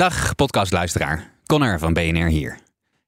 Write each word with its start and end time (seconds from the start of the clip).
Dag 0.00 0.34
podcastluisteraar, 0.34 1.32
Connor 1.46 1.78
van 1.78 1.92
BNR 1.92 2.26
hier. 2.26 2.58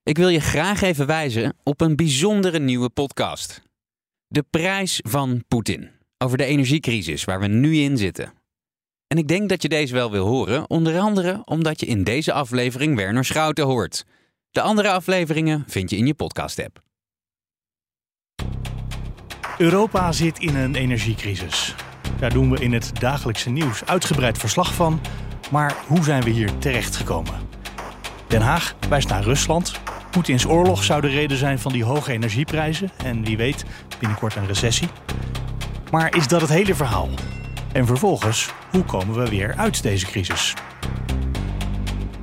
Ik 0.03 0.17
wil 0.17 0.29
je 0.29 0.39
graag 0.39 0.81
even 0.81 1.05
wijzen 1.05 1.55
op 1.63 1.81
een 1.81 1.95
bijzondere 1.95 2.59
nieuwe 2.59 2.89
podcast. 2.89 3.61
De 4.27 4.43
prijs 4.49 4.99
van 5.07 5.43
Poetin. 5.47 5.91
Over 6.17 6.37
de 6.37 6.43
energiecrisis 6.43 7.23
waar 7.23 7.39
we 7.39 7.47
nu 7.47 7.77
in 7.77 7.97
zitten. 7.97 8.33
En 9.07 9.17
ik 9.17 9.27
denk 9.27 9.49
dat 9.49 9.61
je 9.61 9.69
deze 9.69 9.93
wel 9.93 10.11
wil 10.11 10.27
horen, 10.27 10.69
onder 10.69 10.99
andere 10.99 11.41
omdat 11.45 11.79
je 11.79 11.85
in 11.85 12.03
deze 12.03 12.33
aflevering 12.33 12.95
Werner 12.95 13.25
Schouten 13.25 13.65
hoort. 13.65 14.05
De 14.51 14.61
andere 14.61 14.89
afleveringen 14.89 15.63
vind 15.67 15.89
je 15.89 15.97
in 15.97 16.05
je 16.05 16.13
podcast-app. 16.13 16.81
Europa 19.57 20.11
zit 20.11 20.39
in 20.39 20.55
een 20.55 20.75
energiecrisis. 20.75 21.75
Daar 22.19 22.33
doen 22.33 22.49
we 22.49 22.59
in 22.59 22.73
het 22.73 22.99
dagelijkse 22.99 23.49
nieuws 23.49 23.85
uitgebreid 23.85 24.37
verslag 24.37 24.73
van. 24.73 25.01
Maar 25.53 25.75
hoe 25.87 26.03
zijn 26.03 26.23
we 26.23 26.29
hier 26.29 26.57
terechtgekomen? 26.57 27.33
Den 28.27 28.41
Haag 28.41 28.75
wijst 28.89 29.09
naar 29.09 29.23
Rusland. 29.23 29.79
Poetins 30.11 30.45
oorlog 30.45 30.83
zou 30.83 31.01
de 31.01 31.07
reden 31.07 31.37
zijn 31.37 31.59
van 31.59 31.71
die 31.71 31.83
hoge 31.83 32.11
energieprijzen. 32.11 32.91
En 33.03 33.23
wie 33.23 33.37
weet, 33.37 33.65
binnenkort 33.99 34.35
een 34.35 34.47
recessie. 34.47 34.87
Maar 35.91 36.15
is 36.15 36.27
dat 36.27 36.41
het 36.41 36.49
hele 36.49 36.75
verhaal? 36.75 37.09
En 37.71 37.85
vervolgens, 37.85 38.49
hoe 38.71 38.83
komen 38.83 39.23
we 39.23 39.29
weer 39.29 39.55
uit 39.57 39.83
deze 39.83 40.05
crisis? 40.05 40.53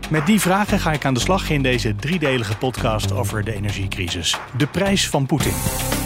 Met 0.09 0.27
die 0.27 0.41
vragen 0.41 0.79
ga 0.79 0.93
ik 0.93 1.05
aan 1.05 1.15
de 1.15 1.21
slag 1.21 1.51
in 1.51 1.63
deze 1.63 1.97
driedelige 1.97 2.57
podcast 2.57 3.13
over 3.13 3.45
de 3.45 3.55
energiecrisis. 3.55 4.39
De 4.57 4.67
prijs 4.67 5.09
van 5.09 5.27
Poetin. 5.27 6.00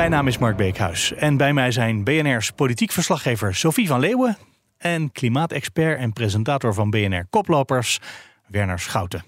Mijn 0.00 0.12
naam 0.12 0.26
is 0.26 0.38
Mark 0.38 0.56
Beekhuis 0.56 1.12
en 1.12 1.36
bij 1.36 1.52
mij 1.52 1.70
zijn 1.70 2.04
BNR's 2.04 2.50
politiek 2.50 2.92
verslaggever 2.92 3.54
Sophie 3.54 3.86
van 3.86 4.00
Leeuwen 4.00 4.36
en 4.78 5.12
klimaatexpert 5.12 5.98
en 5.98 6.12
presentator 6.12 6.74
van 6.74 6.90
BNR 6.90 7.26
Koplopers 7.30 7.98
Werner 8.46 8.78
Schouten. 8.78 9.24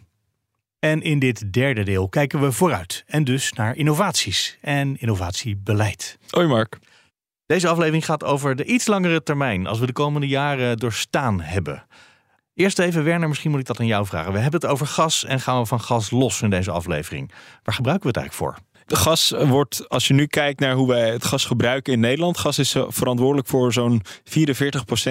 En 0.79 1.03
in 1.03 1.19
dit 1.19 1.53
derde 1.53 1.83
deel 1.83 2.09
kijken 2.09 2.41
we 2.41 2.53
vooruit 2.53 3.05
en 3.07 3.25
dus 3.25 3.53
naar 3.53 3.77
innovaties 3.77 4.59
en 4.61 4.97
innovatiebeleid. 5.01 6.19
Hoi 6.31 6.47
Mark. 6.47 6.79
Deze 7.47 7.69
aflevering 7.69 8.05
gaat 8.05 8.25
over 8.25 8.57
de 8.57 8.65
iets 8.65 8.87
langere 8.87 9.23
termijn 9.23 9.67
als 9.67 9.79
we 9.79 9.87
de 9.87 9.93
komende 9.93 10.29
jaren 10.29 10.77
doorstaan 10.77 11.41
hebben. 11.41 11.87
Eerst 12.55 12.79
even, 12.79 13.05
Werner, 13.05 13.29
misschien 13.29 13.51
moet 13.51 13.61
ik 13.61 13.67
dat 13.67 13.81
aan 13.81 13.87
jou 13.87 14.07
vragen. 14.07 14.33
We 14.33 14.39
hebben 14.39 14.61
het 14.61 14.71
over 14.71 14.87
gas 14.87 15.25
en 15.25 15.41
gaan 15.41 15.61
we 15.61 15.67
van 15.67 15.81
gas 15.81 16.11
los 16.11 16.43
in 16.43 16.51
deze 16.51 16.71
aflevering. 16.71 17.33
Waar 17.63 17.75
gebruiken 17.75 18.13
we 18.13 18.19
het 18.19 18.19
eigenlijk 18.19 18.57
voor? 18.57 18.72
Gas 18.87 19.35
wordt, 19.45 19.89
als 19.89 20.07
je 20.07 20.15
nu 20.15 20.27
kijkt 20.27 20.61
naar 20.61 20.75
hoe 20.75 20.89
wij 20.89 21.11
het 21.11 21.25
gas 21.25 21.45
gebruiken 21.45 21.93
in 21.93 22.01
Nederland, 22.01 22.39
gas 22.39 22.59
is 22.59 22.75
eh, 22.75 22.85
verantwoordelijk 22.89 23.49
voor 23.49 23.73
zo'n 23.73 24.03
44% 24.25 24.35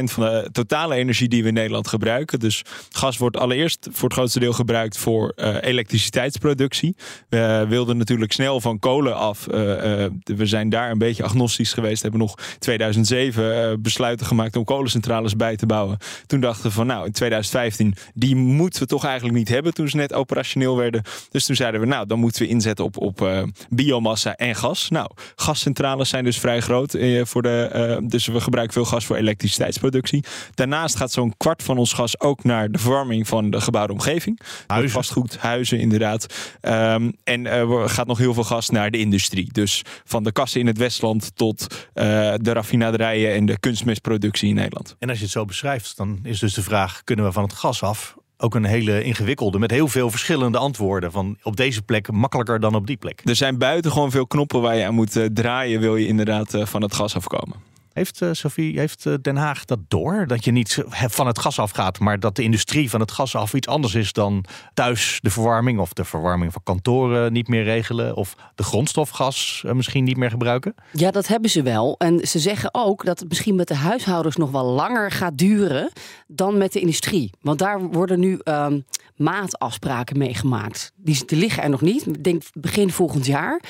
van 0.03 0.23
de 0.23 0.50
totale 0.52 0.95
energie 0.95 1.27
die 1.27 1.41
we 1.41 1.47
in 1.47 1.53
Nederland 1.53 1.88
gebruiken. 1.88 2.39
Dus 2.39 2.61
gas 2.89 3.17
wordt 3.17 3.38
allereerst 3.38 3.88
voor 3.92 4.03
het 4.03 4.17
grootste 4.17 4.39
deel 4.39 4.53
gebruikt 4.53 4.97
voor 4.97 5.33
uh, 5.36 5.55
elektriciteitsproductie. 5.61 6.95
We 7.30 7.66
wilden 7.67 7.97
natuurlijk 7.97 8.31
snel 8.31 8.61
van 8.61 8.80
kolen 8.80 9.16
af. 9.16 9.47
Uh, 9.47 9.53
we 10.23 10.45
zijn 10.45 10.69
daar 10.69 10.92
een 10.92 10.97
beetje 10.97 11.23
agnostisch 11.23 11.73
geweest. 11.73 12.02
Hebben 12.02 12.19
nog 12.19 12.36
2007 12.59 13.81
besluiten 13.81 14.25
gemaakt 14.25 14.55
om 14.55 14.64
kolencentrales 14.64 15.36
bij 15.36 15.55
te 15.55 15.66
bouwen. 15.66 15.97
Toen 16.25 16.39
dachten 16.39 16.64
we 16.64 16.72
van 16.72 16.88
nou, 16.88 17.05
in 17.05 17.11
2015, 17.11 17.95
die 18.14 18.36
moeten 18.36 18.81
we 18.81 18.88
toch 18.88 19.05
eigenlijk 19.05 19.38
niet 19.38 19.49
hebben 19.49 19.73
toen 19.73 19.89
ze 19.89 19.95
net 19.95 20.14
operationeel 20.14 20.77
werden. 20.77 21.03
Dus 21.30 21.45
toen 21.45 21.55
zeiden 21.55 21.81
we 21.81 21.88
nou, 21.88 22.08
dan 22.08 22.19
moeten 22.19 22.42
we 22.42 22.47
inzetten 22.47 22.86
op, 22.86 22.97
op 22.97 23.22
biomassa 23.73 24.36
en 24.36 24.55
gas. 24.55 24.89
Nou, 24.89 25.09
gascentrales 25.36 26.09
zijn 26.09 26.23
dus 26.23 26.39
vrij 26.39 26.59
groot. 26.61 26.94
Eh, 26.94 27.25
voor 27.25 27.41
de, 27.41 27.69
eh, 27.73 27.97
dus 28.08 28.27
we 28.27 28.41
gebruiken 28.41 28.73
veel 28.73 28.86
gas 28.86 29.05
voor 29.05 29.16
elektriciteitsproductie. 29.16 30.23
Daarnaast 30.53 30.95
gaat 30.95 31.11
zo'n 31.11 31.33
kwart 31.38 31.64
van 31.64 31.77
ons 31.77 31.93
gas 31.93 32.20
ook 32.20 32.43
naar 32.43 32.71
de 32.71 32.77
verwarming 32.77 33.27
van 33.27 33.49
de 33.49 33.61
gebouwde 33.61 33.93
omgeving. 33.93 34.39
Huizen. 34.67 34.92
Vastgoed, 34.92 35.37
huizen 35.37 35.80
inderdaad. 35.80 36.26
Um, 36.61 37.14
en 37.23 37.45
er 37.45 37.89
gaat 37.89 38.08
nog 38.08 38.17
heel 38.17 38.33
veel 38.33 38.43
gas 38.43 38.70
naar 38.70 38.92
de 38.92 38.98
industrie. 38.98 39.52
Dus 39.52 39.82
van 40.03 40.23
de 40.23 40.32
kassen 40.32 40.59
in 40.59 40.67
het 40.67 40.77
Westland 40.77 41.32
tot 41.36 41.61
uh, 41.93 42.33
de 42.38 42.52
raffinaderijen 42.53 43.33
en 43.33 43.45
de 43.45 43.59
kunstmestproductie 43.59 44.49
in 44.49 44.55
Nederland. 44.55 44.95
En 44.99 45.09
als 45.09 45.17
je 45.17 45.23
het 45.23 45.33
zo 45.33 45.45
beschrijft, 45.45 45.98
dan 45.98 46.20
is 46.23 46.39
dus 46.39 46.53
de 46.53 46.61
vraag: 46.61 47.02
kunnen 47.03 47.26
we 47.26 47.32
van 47.32 47.43
het 47.43 47.53
gas 47.53 47.83
af? 47.83 48.15
Ook 48.41 48.55
een 48.55 48.65
hele 48.65 49.03
ingewikkelde 49.03 49.59
met 49.59 49.71
heel 49.71 49.87
veel 49.87 50.09
verschillende 50.09 50.57
antwoorden. 50.57 51.11
Van 51.11 51.37
op 51.43 51.55
deze 51.55 51.81
plek 51.81 52.11
makkelijker 52.11 52.59
dan 52.59 52.75
op 52.75 52.87
die 52.87 52.97
plek. 52.97 53.21
Er 53.25 53.35
zijn 53.35 53.57
buitengewoon 53.57 54.11
veel 54.11 54.27
knoppen 54.27 54.61
waar 54.61 54.75
je 54.75 54.85
aan 54.85 54.93
moet 54.93 55.19
draaien, 55.33 55.79
wil 55.79 55.95
je 55.95 56.07
inderdaad 56.07 56.55
van 56.63 56.81
het 56.81 56.93
gas 56.93 57.15
afkomen. 57.15 57.70
Heeft 57.93 58.21
uh, 58.21 58.29
Sophie, 58.31 58.79
heeft 58.79 59.05
uh, 59.05 59.13
Den 59.21 59.35
Haag 59.35 59.65
dat 59.65 59.79
door? 59.87 60.27
Dat 60.27 60.45
je 60.45 60.52
niet 60.52 60.83
van 60.89 61.27
het 61.27 61.39
gas 61.39 61.59
afgaat, 61.59 61.99
maar 61.99 62.19
dat 62.19 62.35
de 62.35 62.43
industrie 62.43 62.89
van 62.89 62.99
het 62.99 63.11
gas 63.11 63.35
af 63.35 63.53
iets 63.53 63.67
anders 63.67 63.95
is 63.95 64.13
dan 64.13 64.45
thuis 64.73 65.19
de 65.21 65.29
verwarming 65.29 65.79
of 65.79 65.93
de 65.93 66.05
verwarming 66.05 66.52
van 66.52 66.63
kantoren 66.63 67.33
niet 67.33 67.47
meer 67.47 67.63
regelen 67.63 68.15
of 68.15 68.35
de 68.55 68.63
grondstofgas 68.63 69.63
uh, 69.65 69.71
misschien 69.71 70.03
niet 70.03 70.17
meer 70.17 70.29
gebruiken? 70.29 70.75
Ja, 70.91 71.11
dat 71.11 71.27
hebben 71.27 71.49
ze 71.49 71.61
wel. 71.61 71.95
En 71.97 72.27
ze 72.27 72.39
zeggen 72.39 72.69
ook 72.73 73.05
dat 73.05 73.19
het 73.19 73.29
misschien 73.29 73.55
met 73.55 73.67
de 73.67 73.75
huishoudens 73.75 74.35
nog 74.35 74.52
wel 74.52 74.65
langer 74.65 75.11
gaat 75.11 75.37
duren 75.37 75.91
dan 76.27 76.58
met 76.58 76.73
de 76.73 76.79
industrie. 76.79 77.31
Want 77.41 77.59
daar 77.59 77.81
worden 77.81 78.19
nu 78.19 78.39
um, 78.43 78.85
maatafspraken 79.15 80.17
mee 80.17 80.33
gemaakt. 80.33 80.91
Die, 80.95 81.25
die 81.25 81.37
liggen 81.37 81.63
er 81.63 81.69
nog 81.69 81.81
niet. 81.81 82.08
Ik 82.08 82.23
denk 82.23 82.43
begin 82.53 82.91
volgend 82.91 83.25
jaar 83.25 83.61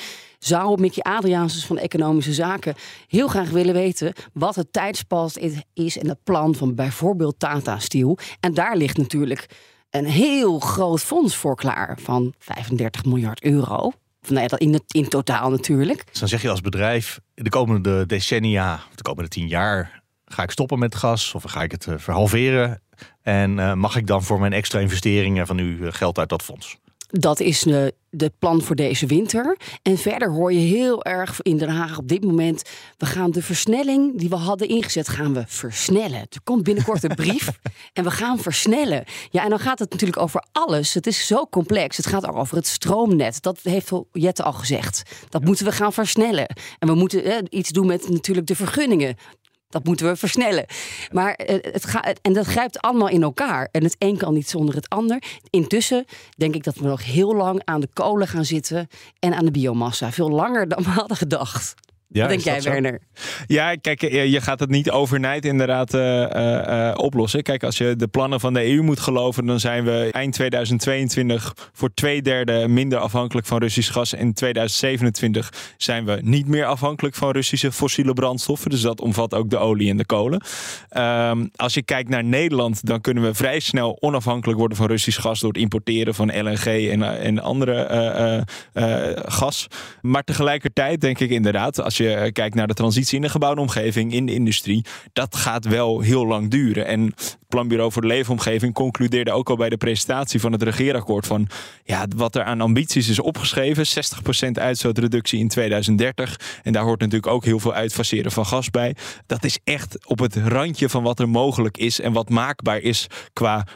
zou 0.44 0.80
Mickey 0.80 1.02
Adriaansens 1.02 1.66
van 1.66 1.78
Economische 1.78 2.32
Zaken 2.32 2.74
heel 3.08 3.28
graag 3.28 3.50
willen 3.50 3.74
weten 3.74 4.12
wat 4.32 4.54
het 4.54 4.72
tijdspad 4.72 5.38
is 5.74 5.98
en 5.98 6.08
het 6.08 6.22
plan 6.24 6.54
van 6.54 6.74
bijvoorbeeld 6.74 7.38
Tata 7.38 7.78
Steel. 7.78 8.18
En 8.40 8.54
daar 8.54 8.76
ligt 8.76 8.96
natuurlijk 8.96 9.46
een 9.90 10.06
heel 10.06 10.58
groot 10.58 11.00
fonds 11.00 11.36
voor 11.36 11.56
klaar 11.56 11.98
van 12.00 12.34
35 12.38 13.04
miljard 13.04 13.42
euro. 13.42 13.92
Nou 14.28 14.48
ja, 14.48 14.58
in, 14.58 14.80
in 14.86 15.08
totaal 15.08 15.50
natuurlijk. 15.50 16.06
Dus 16.10 16.18
dan 16.18 16.28
zeg 16.28 16.42
je 16.42 16.50
als 16.50 16.60
bedrijf, 16.60 17.20
de 17.34 17.50
komende 17.50 18.06
decennia, 18.06 18.80
de 18.94 19.02
komende 19.02 19.28
tien 19.28 19.48
jaar, 19.48 20.02
ga 20.24 20.42
ik 20.42 20.50
stoppen 20.50 20.78
met 20.78 20.94
gas 20.94 21.34
of 21.34 21.42
ga 21.42 21.62
ik 21.62 21.70
het 21.70 21.86
verhalveren? 21.96 22.82
En 23.22 23.58
uh, 23.58 23.74
mag 23.74 23.96
ik 23.96 24.06
dan 24.06 24.22
voor 24.22 24.40
mijn 24.40 24.52
extra 24.52 24.80
investeringen 24.80 25.46
van 25.46 25.58
u 25.58 25.90
geld 25.90 26.18
uit 26.18 26.28
dat 26.28 26.42
fonds? 26.42 26.76
Dat 27.08 27.40
is 27.40 27.60
de, 27.60 27.94
de 28.14 28.32
plan 28.38 28.62
voor 28.62 28.76
deze 28.76 29.06
winter. 29.06 29.56
En 29.82 29.98
verder 29.98 30.30
hoor 30.30 30.52
je 30.52 30.58
heel 30.58 31.04
erg 31.04 31.42
in 31.42 31.58
Den 31.58 31.68
Haag 31.68 31.98
op 31.98 32.08
dit 32.08 32.24
moment... 32.24 32.62
we 32.96 33.06
gaan 33.06 33.30
de 33.30 33.42
versnelling 33.42 34.18
die 34.18 34.28
we 34.28 34.36
hadden 34.36 34.68
ingezet, 34.68 35.08
gaan 35.08 35.34
we 35.34 35.44
versnellen. 35.46 36.18
Er 36.18 36.42
komt 36.44 36.62
binnenkort 36.62 37.02
een 37.02 37.14
brief 37.14 37.50
en 37.92 38.04
we 38.04 38.10
gaan 38.10 38.38
versnellen. 38.38 39.04
Ja, 39.30 39.44
en 39.44 39.50
dan 39.50 39.58
gaat 39.58 39.78
het 39.78 39.90
natuurlijk 39.90 40.20
over 40.20 40.44
alles. 40.52 40.94
Het 40.94 41.06
is 41.06 41.26
zo 41.26 41.46
complex. 41.46 41.96
Het 41.96 42.06
gaat 42.06 42.26
ook 42.26 42.36
over 42.36 42.56
het 42.56 42.66
stroomnet. 42.66 43.42
Dat 43.42 43.58
heeft 43.62 43.90
Jette 44.12 44.42
al 44.42 44.52
gezegd. 44.52 45.02
Dat 45.28 45.44
moeten 45.44 45.64
we 45.64 45.72
gaan 45.72 45.92
versnellen. 45.92 46.46
En 46.78 46.88
we 46.88 46.94
moeten 46.94 47.24
eh, 47.24 47.38
iets 47.48 47.70
doen 47.70 47.86
met 47.86 48.08
natuurlijk 48.08 48.46
de 48.46 48.56
vergunningen. 48.56 49.16
Dat 49.72 49.84
moeten 49.84 50.06
we 50.06 50.16
versnellen. 50.16 50.64
Maar 51.12 51.38
het 51.44 51.84
gaat, 51.84 52.18
en 52.22 52.32
dat 52.32 52.46
grijpt 52.46 52.80
allemaal 52.80 53.08
in 53.08 53.22
elkaar. 53.22 53.68
En 53.70 53.84
het 53.84 53.96
een 53.98 54.16
kan 54.16 54.34
niet 54.34 54.48
zonder 54.48 54.74
het 54.74 54.88
ander. 54.88 55.22
Intussen 55.50 56.04
denk 56.36 56.54
ik 56.54 56.64
dat 56.64 56.74
we 56.74 56.86
nog 56.86 57.04
heel 57.04 57.34
lang 57.34 57.62
aan 57.64 57.80
de 57.80 57.88
kolen 57.92 58.28
gaan 58.28 58.44
zitten 58.44 58.88
en 59.18 59.34
aan 59.34 59.44
de 59.44 59.50
biomassa. 59.50 60.12
Veel 60.12 60.30
langer 60.30 60.68
dan 60.68 60.82
we 60.82 60.90
hadden 60.90 61.16
gedacht. 61.16 61.74
Ja, 62.12 62.20
Wat 62.20 62.28
denk 62.28 62.40
jij? 62.40 62.72
Werner? 62.72 63.00
Ja, 63.46 63.74
kijk, 63.74 64.00
je 64.00 64.40
gaat 64.40 64.60
het 64.60 64.70
niet 64.70 64.90
overnight 64.90 65.44
inderdaad 65.44 65.94
uh, 65.94 66.20
uh, 66.20 66.92
oplossen. 66.96 67.42
Kijk, 67.42 67.64
als 67.64 67.78
je 67.78 67.96
de 67.96 68.08
plannen 68.08 68.40
van 68.40 68.54
de 68.54 68.64
EU 68.68 68.82
moet 68.82 69.00
geloven, 69.00 69.46
dan 69.46 69.60
zijn 69.60 69.84
we 69.84 70.08
eind 70.12 70.34
2022 70.34 71.70
voor 71.72 71.94
twee 71.94 72.22
derde 72.22 72.68
minder 72.68 72.98
afhankelijk 72.98 73.46
van 73.46 73.58
Russisch 73.58 73.92
gas. 73.92 74.14
En 74.14 74.32
2027 74.34 75.52
zijn 75.76 76.04
we 76.04 76.18
niet 76.22 76.46
meer 76.46 76.64
afhankelijk 76.64 77.14
van 77.14 77.30
Russische 77.30 77.72
fossiele 77.72 78.12
brandstoffen. 78.12 78.70
Dus 78.70 78.80
dat 78.80 79.00
omvat 79.00 79.34
ook 79.34 79.50
de 79.50 79.58
olie 79.58 79.90
en 79.90 79.96
de 79.96 80.06
kolen. 80.06 80.42
Um, 80.96 81.50
als 81.56 81.74
je 81.74 81.82
kijkt 81.82 82.08
naar 82.08 82.24
Nederland, 82.24 82.86
dan 82.86 83.00
kunnen 83.00 83.22
we 83.22 83.34
vrij 83.34 83.60
snel 83.60 83.96
onafhankelijk 84.00 84.58
worden 84.58 84.76
van 84.76 84.86
Russisch 84.86 85.20
gas 85.20 85.40
door 85.40 85.52
het 85.52 85.60
importeren 85.60 86.14
van 86.14 86.40
LNG 86.40 86.90
en, 86.90 87.02
en 87.20 87.38
andere 87.38 88.44
gas. 89.26 89.66
Maar 90.00 90.22
tegelijkertijd 90.22 91.00
denk 91.00 91.18
ik 91.18 91.30
inderdaad, 91.30 91.80
als 91.80 91.96
je 91.96 92.01
je 92.02 92.32
kijkt 92.32 92.54
naar 92.54 92.66
de 92.66 92.74
transitie 92.74 93.16
in 93.16 93.22
de 93.22 93.28
gebouwde 93.28 93.60
omgeving, 93.60 94.12
in 94.12 94.26
de 94.26 94.34
industrie, 94.34 94.84
dat 95.12 95.36
gaat 95.36 95.64
wel 95.64 96.00
heel 96.00 96.26
lang 96.26 96.50
duren. 96.50 96.86
En 96.86 97.04
het 97.04 97.38
Planbureau 97.52 97.92
voor 97.92 98.02
de 98.02 98.08
Leefomgeving 98.08 98.74
concludeerde 98.74 99.32
ook 99.32 99.50
al 99.50 99.56
bij 99.56 99.68
de 99.68 99.76
presentatie 99.76 100.40
van 100.40 100.52
het 100.52 100.62
regeerakkoord 100.62 101.26
van 101.26 101.48
ja, 101.84 102.06
wat 102.16 102.36
er 102.36 102.42
aan 102.42 102.60
ambities 102.60 103.08
is 103.08 103.20
opgeschreven. 103.20 103.86
60% 104.48 104.50
uitstootreductie 104.52 105.38
in 105.38 105.48
2030. 105.48 106.60
En 106.62 106.72
daar 106.72 106.82
hoort 106.82 107.00
natuurlijk 107.00 107.32
ook 107.32 107.44
heel 107.44 107.58
veel 107.58 107.72
uitfaseren 107.72 108.32
van 108.32 108.46
gas 108.46 108.70
bij. 108.70 108.96
Dat 109.26 109.44
is 109.44 109.58
echt 109.64 110.06
op 110.06 110.18
het 110.18 110.36
randje 110.36 110.88
van 110.88 111.02
wat 111.02 111.18
er 111.18 111.28
mogelijk 111.28 111.76
is 111.76 112.00
en 112.00 112.12
wat 112.12 112.28
maakbaar 112.28 112.78
is 112.78 113.06
qua 113.32 113.66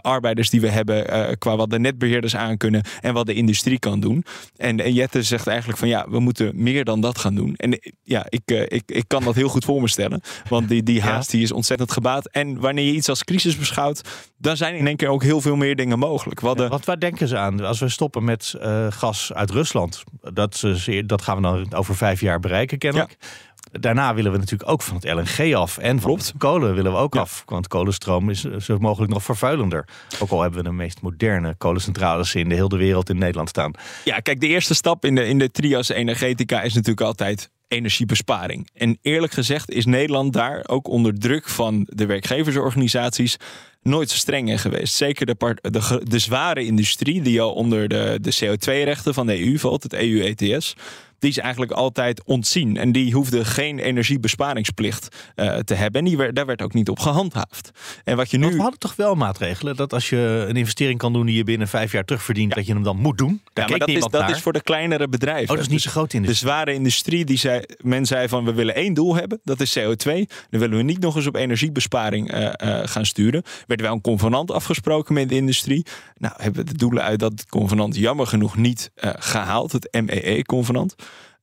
arbeiders 0.00 0.50
die 0.50 0.60
we 0.60 0.68
hebben, 0.68 1.38
qua 1.38 1.56
wat 1.56 1.70
de 1.70 1.78
netbeheerders 1.78 2.36
aan 2.36 2.56
kunnen 2.56 2.82
en 3.00 3.14
wat 3.14 3.26
de 3.26 3.34
industrie 3.34 3.78
kan 3.78 4.00
doen. 4.00 4.24
En, 4.56 4.80
en 4.80 4.92
Jette 4.92 5.22
zegt 5.22 5.46
eigenlijk 5.46 5.78
van 5.78 5.88
ja, 5.88 6.06
we 6.08 6.20
moeten 6.20 6.62
meer 6.62 6.84
dan 6.84 7.00
dat 7.00 7.18
gaan 7.18 7.34
doen. 7.34 7.54
En 7.56 7.80
ja, 8.02 8.26
ik, 8.28 8.50
ik, 8.68 8.82
ik 8.86 9.04
kan 9.06 9.24
dat 9.24 9.34
heel 9.34 9.48
goed 9.48 9.64
voor 9.64 9.80
me 9.80 9.88
stellen, 9.88 10.20
want 10.48 10.68
die, 10.68 10.82
die 10.82 11.02
haast 11.02 11.30
die 11.30 11.42
is 11.42 11.52
ontzettend 11.52 11.92
gebaat. 11.92 12.28
En 12.28 12.60
wanneer 12.60 12.84
je 12.84 12.92
iets 12.92 13.08
als 13.08 13.24
crisis 13.24 13.56
beschouwt, 13.56 14.00
dan 14.38 14.56
zijn 14.56 14.76
in 14.76 14.86
één 14.86 14.96
keer 14.96 15.08
ook 15.08 15.22
heel 15.22 15.40
veel 15.40 15.56
meer 15.56 15.76
dingen 15.76 15.98
mogelijk. 15.98 16.40
Wat, 16.40 16.56
de... 16.56 16.68
wat 16.68 16.84
waar 16.84 16.98
denken 16.98 17.28
ze 17.28 17.38
aan? 17.38 17.60
Als 17.64 17.78
we 17.78 17.88
stoppen 17.88 18.24
met 18.24 18.54
gas 18.88 19.32
uit 19.32 19.50
Rusland, 19.50 20.02
dat, 20.32 20.62
dat 21.06 21.22
gaan 21.22 21.36
we 21.36 21.42
dan 21.42 21.74
over 21.74 21.96
vijf 21.96 22.20
jaar 22.20 22.40
bereiken, 22.40 22.78
kennelijk. 22.78 23.16
Daarna 23.80 24.14
willen 24.14 24.32
we 24.32 24.38
natuurlijk 24.38 24.70
ook 24.70 24.82
van 24.82 24.96
het 24.96 25.04
LNG 25.04 25.54
af. 25.54 25.78
En 25.78 26.00
van 26.00 26.20
kolen 26.38 26.74
willen 26.74 26.92
we 26.92 26.98
ook 26.98 27.16
af. 27.16 27.42
Want 27.46 27.68
kolenstroom 27.68 28.30
is 28.30 28.40
zo 28.40 28.78
mogelijk 28.78 29.12
nog 29.12 29.22
vervuilender. 29.22 29.88
Ook 30.18 30.30
al 30.30 30.40
hebben 30.40 30.62
we 30.62 30.68
de 30.68 30.74
meest 30.74 31.02
moderne 31.02 31.54
kolencentrales 31.58 32.34
in 32.34 32.48
de 32.48 32.54
hele 32.54 32.76
wereld 32.76 33.10
in 33.10 33.18
Nederland 33.18 33.48
staan. 33.48 33.72
Ja, 34.04 34.18
kijk, 34.18 34.40
de 34.40 34.46
eerste 34.46 34.74
stap 34.74 35.04
in 35.04 35.14
de, 35.14 35.26
in 35.26 35.38
de 35.38 35.50
trias 35.50 35.88
energetica 35.88 36.62
is 36.62 36.74
natuurlijk 36.74 37.06
altijd 37.06 37.50
energiebesparing. 37.68 38.68
En 38.74 38.98
eerlijk 39.02 39.32
gezegd 39.32 39.70
is 39.70 39.84
Nederland 39.84 40.32
daar 40.32 40.64
ook 40.66 40.88
onder 40.88 41.18
druk 41.18 41.48
van 41.48 41.86
de 41.88 42.06
werkgeversorganisaties 42.06 43.36
nooit 43.82 44.10
zo 44.10 44.16
streng 44.16 44.48
in 44.48 44.58
geweest. 44.58 44.94
Zeker 44.94 45.26
de, 45.26 45.56
de, 45.60 46.00
de 46.02 46.18
zware 46.18 46.64
industrie 46.64 47.22
die 47.22 47.40
al 47.40 47.52
onder 47.52 47.88
de, 47.88 48.18
de 48.20 48.34
CO2-rechten 48.44 49.14
van 49.14 49.26
de 49.26 49.46
EU 49.46 49.58
valt, 49.58 49.82
het 49.82 49.92
EU-ETS 49.92 50.74
die 51.24 51.32
is 51.32 51.38
eigenlijk 51.38 51.72
altijd 51.72 52.24
ontzien. 52.24 52.76
En 52.76 52.92
die 52.92 53.14
hoefde 53.14 53.44
geen 53.44 53.78
energiebesparingsplicht 53.78 55.08
uh, 55.36 55.56
te 55.56 55.74
hebben. 55.74 56.00
En 56.00 56.06
die 56.06 56.32
daar 56.32 56.46
werd 56.46 56.62
ook 56.62 56.74
niet 56.74 56.88
op 56.88 56.98
gehandhaafd. 56.98 57.70
En 58.04 58.16
wat 58.16 58.30
je 58.30 58.38
nu... 58.38 58.48
we 58.48 58.60
hadden 58.60 58.78
toch 58.78 58.96
wel 58.96 59.14
maatregelen 59.14 59.76
dat 59.76 59.92
als 59.92 60.08
je 60.08 60.44
een 60.48 60.56
investering 60.56 60.98
kan 60.98 61.12
doen 61.12 61.26
die 61.26 61.36
je 61.36 61.44
binnen 61.44 61.68
vijf 61.68 61.92
jaar 61.92 62.04
terugverdient, 62.04 62.54
dat 62.54 62.66
je 62.66 62.72
hem 62.72 62.82
dan 62.82 62.96
moet 62.96 63.18
doen. 63.18 63.40
Daar 63.52 63.64
ja, 63.64 63.70
maar 63.70 63.78
dat, 63.78 63.88
is, 63.88 64.06
dat 64.10 64.30
is 64.30 64.40
voor 64.40 64.52
de 64.52 64.62
kleinere 64.62 65.08
bedrijven. 65.08 65.48
Oh, 65.48 65.56
dat 65.56 65.66
is 65.66 65.68
niet 65.68 65.82
zo 65.82 65.90
groot 65.90 66.12
industrie. 66.12 66.40
De 66.40 66.46
zware 66.46 66.74
industrie, 66.74 67.24
die 67.24 67.38
zei, 67.38 67.62
men 67.80 68.06
zei 68.06 68.28
van 68.28 68.44
we 68.44 68.52
willen 68.52 68.74
één 68.74 68.94
doel 68.94 69.14
hebben, 69.14 69.40
dat 69.44 69.60
is 69.60 69.78
CO2. 69.78 70.04
Dan 70.50 70.60
willen 70.60 70.76
we 70.76 70.82
niet 70.82 71.00
nog 71.00 71.16
eens 71.16 71.26
op 71.26 71.34
energiebesparing 71.34 72.34
uh, 72.34 72.40
uh, 72.40 72.80
gaan 72.84 73.06
sturen. 73.06 73.42
Werd 73.66 73.80
wel 73.80 73.92
een 73.92 74.00
convenant 74.00 74.50
afgesproken 74.50 75.14
met 75.14 75.28
de 75.28 75.34
industrie. 75.34 75.86
Nou, 76.16 76.34
hebben 76.36 76.64
we 76.64 76.72
de 76.72 76.78
doelen 76.78 77.02
uit 77.02 77.18
dat 77.18 77.46
convenant 77.46 77.96
jammer 77.96 78.26
genoeg 78.26 78.56
niet 78.56 78.90
gehaald. 79.18 79.72
Het 79.72 79.98
MEE-convenant. 80.04 80.94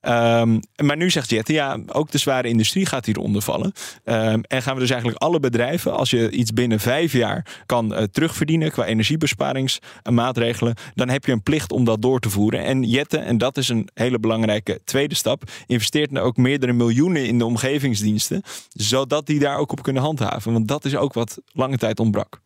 Um, 0.07 0.59
maar 0.75 0.97
nu 0.97 1.09
zegt 1.09 1.29
Jette, 1.29 1.53
ja, 1.53 1.79
ook 1.87 2.11
de 2.11 2.17
zware 2.17 2.47
industrie 2.47 2.85
gaat 2.85 3.05
hieronder 3.05 3.41
vallen. 3.41 3.73
Um, 4.03 4.41
en 4.43 4.61
gaan 4.61 4.73
we 4.73 4.79
dus 4.79 4.89
eigenlijk 4.89 5.21
alle 5.21 5.39
bedrijven, 5.39 5.93
als 5.93 6.09
je 6.09 6.31
iets 6.31 6.53
binnen 6.53 6.79
vijf 6.79 7.13
jaar 7.13 7.61
kan 7.65 7.93
uh, 7.93 8.03
terugverdienen 8.03 8.71
qua 8.71 8.85
energiebesparingsmaatregelen, 8.85 10.75
dan 10.93 11.09
heb 11.09 11.25
je 11.25 11.31
een 11.31 11.43
plicht 11.43 11.71
om 11.71 11.85
dat 11.85 12.01
door 12.01 12.19
te 12.19 12.29
voeren. 12.29 12.63
En 12.63 12.83
Jette, 12.83 13.17
en 13.17 13.37
dat 13.37 13.57
is 13.57 13.69
een 13.69 13.89
hele 13.93 14.19
belangrijke 14.19 14.81
tweede 14.83 15.15
stap, 15.15 15.43
investeert 15.65 16.11
nu 16.11 16.19
ook 16.19 16.37
meerdere 16.37 16.73
miljoenen 16.73 17.27
in 17.27 17.37
de 17.37 17.45
omgevingsdiensten, 17.45 18.43
zodat 18.69 19.25
die 19.25 19.39
daar 19.39 19.57
ook 19.57 19.71
op 19.71 19.83
kunnen 19.83 20.01
handhaven. 20.01 20.53
Want 20.53 20.67
dat 20.67 20.85
is 20.85 20.95
ook 20.95 21.13
wat 21.13 21.37
lange 21.51 21.77
tijd 21.77 21.99
ontbrak 21.99 22.41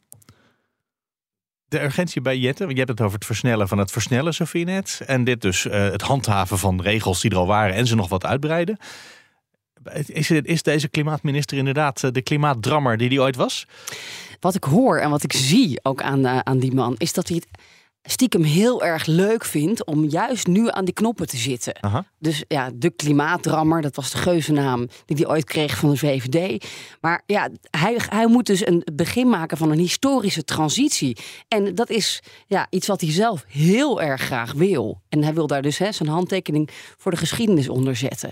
de 1.76 1.84
urgentie 1.84 2.22
bij 2.22 2.38
Jette, 2.38 2.68
je 2.68 2.76
hebt 2.76 2.90
het 2.90 3.02
over 3.02 3.16
het 3.16 3.26
versnellen 3.26 3.68
van 3.68 3.78
het 3.78 3.92
versnellen, 3.92 4.34
Sofie 4.34 4.66
net. 4.66 5.02
En 5.06 5.24
dit 5.24 5.42
dus 5.42 5.66
uh, 5.66 5.72
het 5.74 6.02
handhaven 6.02 6.58
van 6.58 6.82
regels 6.82 7.22
die 7.22 7.32
er 7.32 7.38
al 7.38 7.48
waren 7.48 7.76
en 7.76 7.88
ze 7.88 7.96
nog 7.96 8.10
wat 8.10 8.26
uitbreiden. 8.26 8.78
Is, 10.06 10.32
is 10.32 10.64
deze 10.64 10.90
klimaatminister 10.90 11.58
inderdaad 11.58 12.04
eh, 12.04 12.12
de 12.12 12.22
klimaatdrammer 12.22 12.98
die 12.98 13.10
die 13.10 13.22
ooit 13.22 13.36
was? 13.36 13.68
Wat 14.40 14.56
ik 14.56 14.64
hoor 14.64 15.00
en 15.00 15.10
wat 15.10 15.24
ik 15.24 15.34
zie 15.34 15.80
ook 15.84 16.02
aan, 16.02 16.20
uh, 16.20 16.40
aan 16.40 16.60
die 16.60 16.74
man, 16.74 16.96
is 16.98 17.14
dat 17.14 17.28
hij 17.28 17.38
het 17.38 17.62
stiekem 18.06 18.44
heel 18.44 18.84
erg 18.84 19.06
leuk 19.06 19.46
vindt 19.46 19.86
om 19.86 20.06
juist 20.06 20.48
nu 20.48 20.72
aan 20.72 20.86
die 20.86 20.94
knoppen 20.94 21.28
te 21.28 21.38
zitten. 21.38 21.74
Dus 22.20 22.44
ja, 22.48 22.70
de 22.76 22.90
klimaatdrammer, 22.90 23.82
dat 23.82 23.96
was 23.96 24.12
de 24.12 24.18
geuzennaam 24.18 24.88
die 25.06 25.16
hij 25.18 25.28
ooit 25.28 25.44
kreeg 25.44 25.78
van 25.78 25.90
de 25.90 25.98
VVD. 25.98 26.66
Maar 27.02 27.22
ja, 27.26 27.50
hij, 27.70 28.00
hij 28.10 28.28
moet 28.28 28.46
dus 28.46 28.68
een 28.68 28.88
begin 28.94 29.30
maken 29.30 29.58
van 29.58 29.72
een 29.72 29.80
historische 29.80 30.44
transitie. 30.44 31.18
En 31.48 31.76
dat 31.76 31.90
is 31.90 32.22
ja, 32.48 32.68
iets 32.70 32.88
wat 32.88 33.02
hij 33.02 33.12
zelf 33.12 33.46
heel 33.48 34.02
erg 34.02 34.22
graag 34.22 34.54
wil. 34.54 35.02
En 35.10 35.24
hij 35.24 35.34
wil 35.34 35.48
daar 35.48 35.62
dus 35.62 35.78
hè, 35.78 35.92
zijn 35.92 36.10
handtekening 36.10 36.70
voor 36.98 37.12
de 37.12 37.18
geschiedenis 37.18 37.70
onder 37.70 37.96
zetten. 37.96 38.32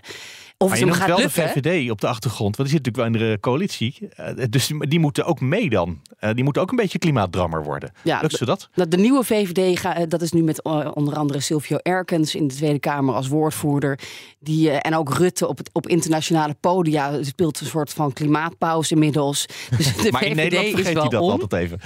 Of 0.57 0.69
maar 0.69 0.79
je 0.79 0.93
gaat 0.93 1.07
wel 1.07 1.17
de 1.17 1.29
VVD 1.29 1.91
op 1.91 2.01
de 2.01 2.07
achtergrond, 2.07 2.55
want 2.55 2.69
die 2.69 2.77
zit 2.77 2.85
natuurlijk 2.85 3.15
wel 3.15 3.27
in 3.27 3.31
de 3.31 3.39
coalitie. 3.39 4.09
Uh, 4.19 4.45
dus 4.49 4.71
die 4.79 4.99
moeten 4.99 5.25
ook 5.25 5.41
mee 5.41 5.69
dan. 5.69 6.01
Uh, 6.19 6.29
die 6.33 6.43
moeten 6.43 6.61
ook 6.61 6.69
een 6.69 6.75
beetje 6.75 6.99
klimaatdrammer 6.99 7.63
worden. 7.63 7.91
Ja, 8.03 8.21
Lukt 8.21 8.35
ze 8.35 8.45
dat? 8.45 8.69
De, 8.73 8.87
de 8.87 8.97
nieuwe 8.97 9.23
VVD, 9.23 9.79
ga, 9.79 9.95
eh, 9.95 10.03
dat 10.07 10.21
is 10.21 10.31
nu 10.31 10.43
met 10.43 10.63
onder 10.93 11.15
andere 11.15 11.39
Silvio 11.39 11.77
Erkens 11.77 12.35
in 12.35 12.47
de 12.47 12.53
Tweede 12.53 12.79
Kamer 12.79 13.15
als 13.15 13.27
woordvoerder. 13.27 13.99
Die, 14.39 14.71
en 14.71 14.95
ook 14.95 15.13
Rutte 15.13 15.47
op, 15.47 15.57
het, 15.57 15.69
op 15.73 15.87
internationale 15.87 16.55
podia 16.59 17.23
speelt 17.23 17.59
een 17.59 17.67
soort 17.67 17.93
van 17.93 18.13
klimaatpauze 18.13 18.93
inmiddels. 18.93 19.45
Dus 19.77 19.95
de 19.95 20.11
maar 20.11 20.21
VVD 20.21 20.29
in 20.29 20.35
Nederland 20.35 20.67
vergeet 20.67 20.87
is 20.87 20.93
wel 20.93 21.01
hij 21.01 21.11
dat 21.11 21.21
om. 21.21 21.29
altijd 21.29 21.63
even. 21.63 21.79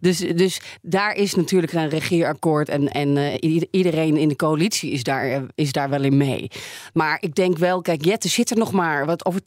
Dus, 0.00 0.18
dus 0.18 0.60
daar 0.82 1.14
is 1.14 1.34
natuurlijk 1.34 1.72
een 1.72 1.88
regeerakkoord 1.88 2.68
en, 2.68 2.88
en 2.88 3.40
iedereen 3.70 4.16
in 4.16 4.28
de 4.28 4.36
coalitie 4.36 4.90
is 4.90 5.02
daar, 5.02 5.42
is 5.54 5.72
daar 5.72 5.90
wel 5.90 6.02
in 6.02 6.16
mee. 6.16 6.50
Maar 6.92 7.18
ik 7.20 7.34
denk 7.34 7.58
wel, 7.58 7.80
kijk, 7.88 8.04
Jette 8.04 8.28
zit 8.28 8.50
er 8.50 8.56
nog 8.56 8.72
maar. 8.72 9.06
Want 9.06 9.24
over 9.24 9.40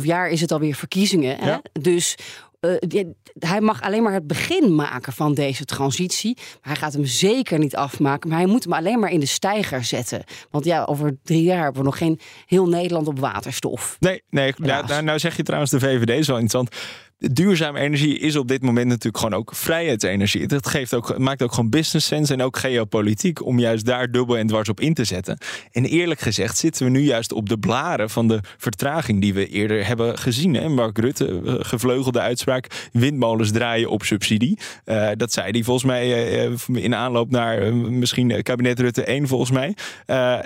2,5 0.00 0.06
jaar 0.06 0.28
is 0.28 0.40
het 0.40 0.52
alweer 0.52 0.74
verkiezingen. 0.74 1.36
Hè? 1.38 1.56
Dus 1.72 2.14
uh, 2.60 3.04
hij 3.38 3.60
mag 3.60 3.82
alleen 3.82 4.02
maar 4.02 4.12
het 4.12 4.26
begin 4.26 4.74
maken 4.74 5.12
van 5.12 5.34
deze 5.34 5.64
transitie. 5.64 6.34
Maar 6.36 6.72
hij 6.72 6.76
gaat 6.76 6.92
hem 6.92 7.04
zeker 7.04 7.58
niet 7.58 7.76
afmaken. 7.76 8.28
Maar 8.28 8.38
hij 8.38 8.46
moet 8.46 8.64
hem 8.64 8.72
alleen 8.72 8.98
maar 8.98 9.10
in 9.10 9.20
de 9.20 9.26
stijger 9.26 9.84
zetten. 9.84 10.24
Want 10.50 10.64
ja, 10.64 10.84
over 10.84 11.16
drie 11.22 11.42
jaar 11.42 11.62
hebben 11.62 11.80
we 11.80 11.86
nog 11.88 11.98
geen 11.98 12.20
heel 12.46 12.68
Nederland 12.68 13.06
op 13.06 13.18
waterstof. 13.18 13.96
Nee, 14.00 14.22
nee 14.30 14.54
nou, 14.56 15.02
nou 15.02 15.18
zeg 15.18 15.36
je 15.36 15.42
trouwens 15.42 15.70
de 15.70 15.80
VVD 15.80 16.08
is 16.08 16.26
wel 16.26 16.38
interessant 16.38 16.76
duurzame 17.18 17.78
energie 17.78 18.18
is 18.18 18.36
op 18.36 18.48
dit 18.48 18.62
moment 18.62 18.86
natuurlijk 18.86 19.18
gewoon 19.18 19.38
ook 19.38 19.54
vrijheidsenergie. 19.54 20.46
Dat 20.46 20.66
geeft 20.66 20.94
ook, 20.94 21.18
maakt 21.18 21.42
ook 21.42 21.52
gewoon 21.52 21.70
business 21.70 22.06
sense 22.06 22.32
en 22.32 22.42
ook 22.42 22.58
geopolitiek 22.58 23.44
om 23.44 23.58
juist 23.58 23.84
daar 23.84 24.10
dubbel 24.10 24.38
en 24.38 24.46
dwars 24.46 24.68
op 24.68 24.80
in 24.80 24.94
te 24.94 25.04
zetten. 25.04 25.38
En 25.72 25.84
eerlijk 25.84 26.20
gezegd 26.20 26.58
zitten 26.58 26.84
we 26.84 26.90
nu 26.90 27.00
juist 27.00 27.32
op 27.32 27.48
de 27.48 27.58
blaren 27.58 28.10
van 28.10 28.28
de 28.28 28.40
vertraging 28.56 29.20
die 29.20 29.34
we 29.34 29.48
eerder 29.48 29.86
hebben 29.86 30.18
gezien. 30.18 30.54
Hè? 30.54 30.68
Mark 30.68 30.98
Rutte, 30.98 31.40
eh, 31.44 31.54
gevleugelde 31.58 32.20
uitspraak, 32.20 32.88
windmolens 32.92 33.50
draaien 33.50 33.90
op 33.90 34.02
subsidie. 34.02 34.58
Uh, 34.84 35.10
dat 35.16 35.32
zei 35.32 35.50
hij 35.50 35.62
volgens 35.62 35.86
mij 35.86 36.34
uh, 36.46 36.56
in 36.66 36.94
aanloop 36.94 37.30
naar 37.30 37.74
misschien 37.74 38.42
kabinet 38.42 38.80
Rutte 38.80 39.04
1 39.04 39.28
volgens 39.28 39.50
mij. 39.50 39.74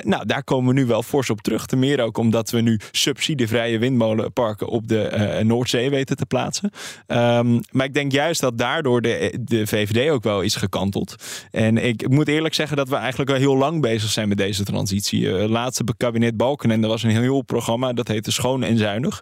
nou, 0.03 0.27
daar 0.27 0.45
komen 0.45 0.75
we 0.75 0.81
nu 0.81 0.87
wel 0.87 1.03
fors 1.03 1.31
op 1.31 1.41
terug. 1.41 1.67
Ten 1.67 1.79
meer 1.79 2.01
ook 2.01 2.19
omdat 2.19 2.51
we 2.51 2.61
nu 2.61 2.81
subsidievrije 2.91 3.79
windmolenparken 3.79 4.67
op 4.67 4.89
de 4.89 5.41
Noordzee 5.43 5.91
weten 5.91 6.17
te 6.17 6.27
plaatsen. 6.27 6.62
Ehm, 7.07 7.61
maar 7.71 7.87
ik 7.87 7.95
denk 7.95 8.13
juist 8.13 8.41
dat 8.41 8.59
daardoor 8.59 9.03
de, 9.03 9.39
de 9.41 9.67
VVD 9.67 10.11
ook 10.11 10.23
wel 10.23 10.41
is 10.41 10.57
gekanteld. 10.57 11.15
En 11.51 11.79
ik 11.79 12.09
moet 12.09 12.29
eerlijk 12.29 12.55
zeggen 12.55 12.77
dat 12.77 12.89
we 12.89 12.97
eigenlijk 12.97 13.31
al 13.31 13.37
heel 13.37 13.57
lang 13.57 13.81
bezig 13.81 14.11
zijn 14.11 14.29
met 14.29 14.39
deze 14.39 14.65
transitie. 14.65 15.21
Uh, 15.21 15.45
laatste 15.49 15.85
kabinet 15.97 16.37
Balkenende 16.37 16.87
was 16.87 17.03
een 17.03 17.11
heel 17.11 17.43
programma, 17.43 17.93
dat 17.93 18.09
heette 18.09 18.33
Schoon 18.33 18.63
en 18.63 18.79
Zuinig. 18.79 19.21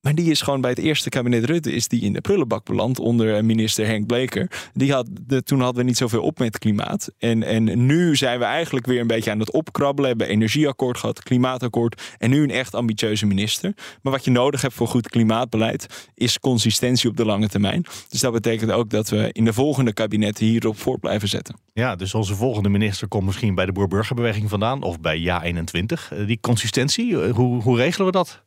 Maar 0.00 0.14
die 0.14 0.30
is 0.30 0.40
gewoon 0.40 0.60
bij 0.60 0.70
het 0.70 0.78
eerste 0.78 1.08
kabinet 1.08 1.44
Rutte 1.44 1.72
is 1.72 1.88
die 1.88 2.00
in 2.00 2.12
de 2.12 2.20
prullenbak 2.20 2.64
beland 2.64 2.98
onder 2.98 3.36
eh, 3.36 3.42
minister 3.42 3.86
Henk 3.86 4.06
Bleker. 4.06 4.70
Die 4.72 4.92
had, 4.92 5.08
de, 5.26 5.42
toen 5.42 5.60
hadden 5.60 5.82
we 5.82 5.88
niet 5.88 5.96
zoveel 5.96 6.22
op 6.22 6.38
met 6.38 6.58
klimaat. 6.58 7.10
En, 7.18 7.42
en 7.42 7.86
nu 7.86 8.16
zijn 8.16 8.38
we 8.38 8.44
eigenlijk 8.44 8.86
weer 8.86 9.00
een 9.00 9.06
beetje 9.06 9.30
aan 9.30 9.38
het 9.38 9.52
opkrabbelen. 9.52 10.10
Hebben 10.10 10.28
energieakkoord 10.28 10.98
gehad, 10.98 11.22
klimaatakkoord 11.22 12.02
en 12.18 12.30
nu 12.30 12.42
een 12.42 12.50
echt 12.50 12.74
ambitieuze 12.74 13.26
minister. 13.26 13.74
Maar 14.02 14.12
wat 14.12 14.24
je 14.24 14.30
nodig 14.30 14.62
hebt 14.62 14.74
voor 14.74 14.88
goed 14.88 15.08
klimaatbeleid 15.08 16.08
is 16.14 16.38
consistentie 16.38 17.10
op 17.10 17.16
de 17.16 17.24
lange 17.24 17.48
termijn. 17.48 17.84
Dus 18.08 18.20
dat 18.20 18.32
betekent 18.32 18.70
ook 18.70 18.90
dat 18.90 19.08
we 19.08 19.28
in 19.32 19.44
de 19.44 19.52
volgende 19.52 19.92
kabinetten 19.92 20.46
hierop 20.46 20.78
voort 20.78 21.00
blijven 21.00 21.28
zetten. 21.28 21.56
Ja, 21.80 21.96
dus 21.96 22.14
onze 22.14 22.34
volgende 22.34 22.68
minister 22.68 23.08
komt 23.08 23.24
misschien 23.24 23.54
bij 23.54 23.66
de 23.66 23.72
Boer-Burgerbeweging 23.72 24.48
vandaan 24.48 24.82
of 24.82 25.00
bij 25.00 25.18
Ja21. 25.20 26.08
Eh, 26.10 26.26
die 26.26 26.38
consistentie, 26.40 27.22
eh, 27.22 27.34
hoe, 27.34 27.62
hoe 27.62 27.76
regelen 27.76 28.06
we 28.06 28.12
dat? 28.12 28.42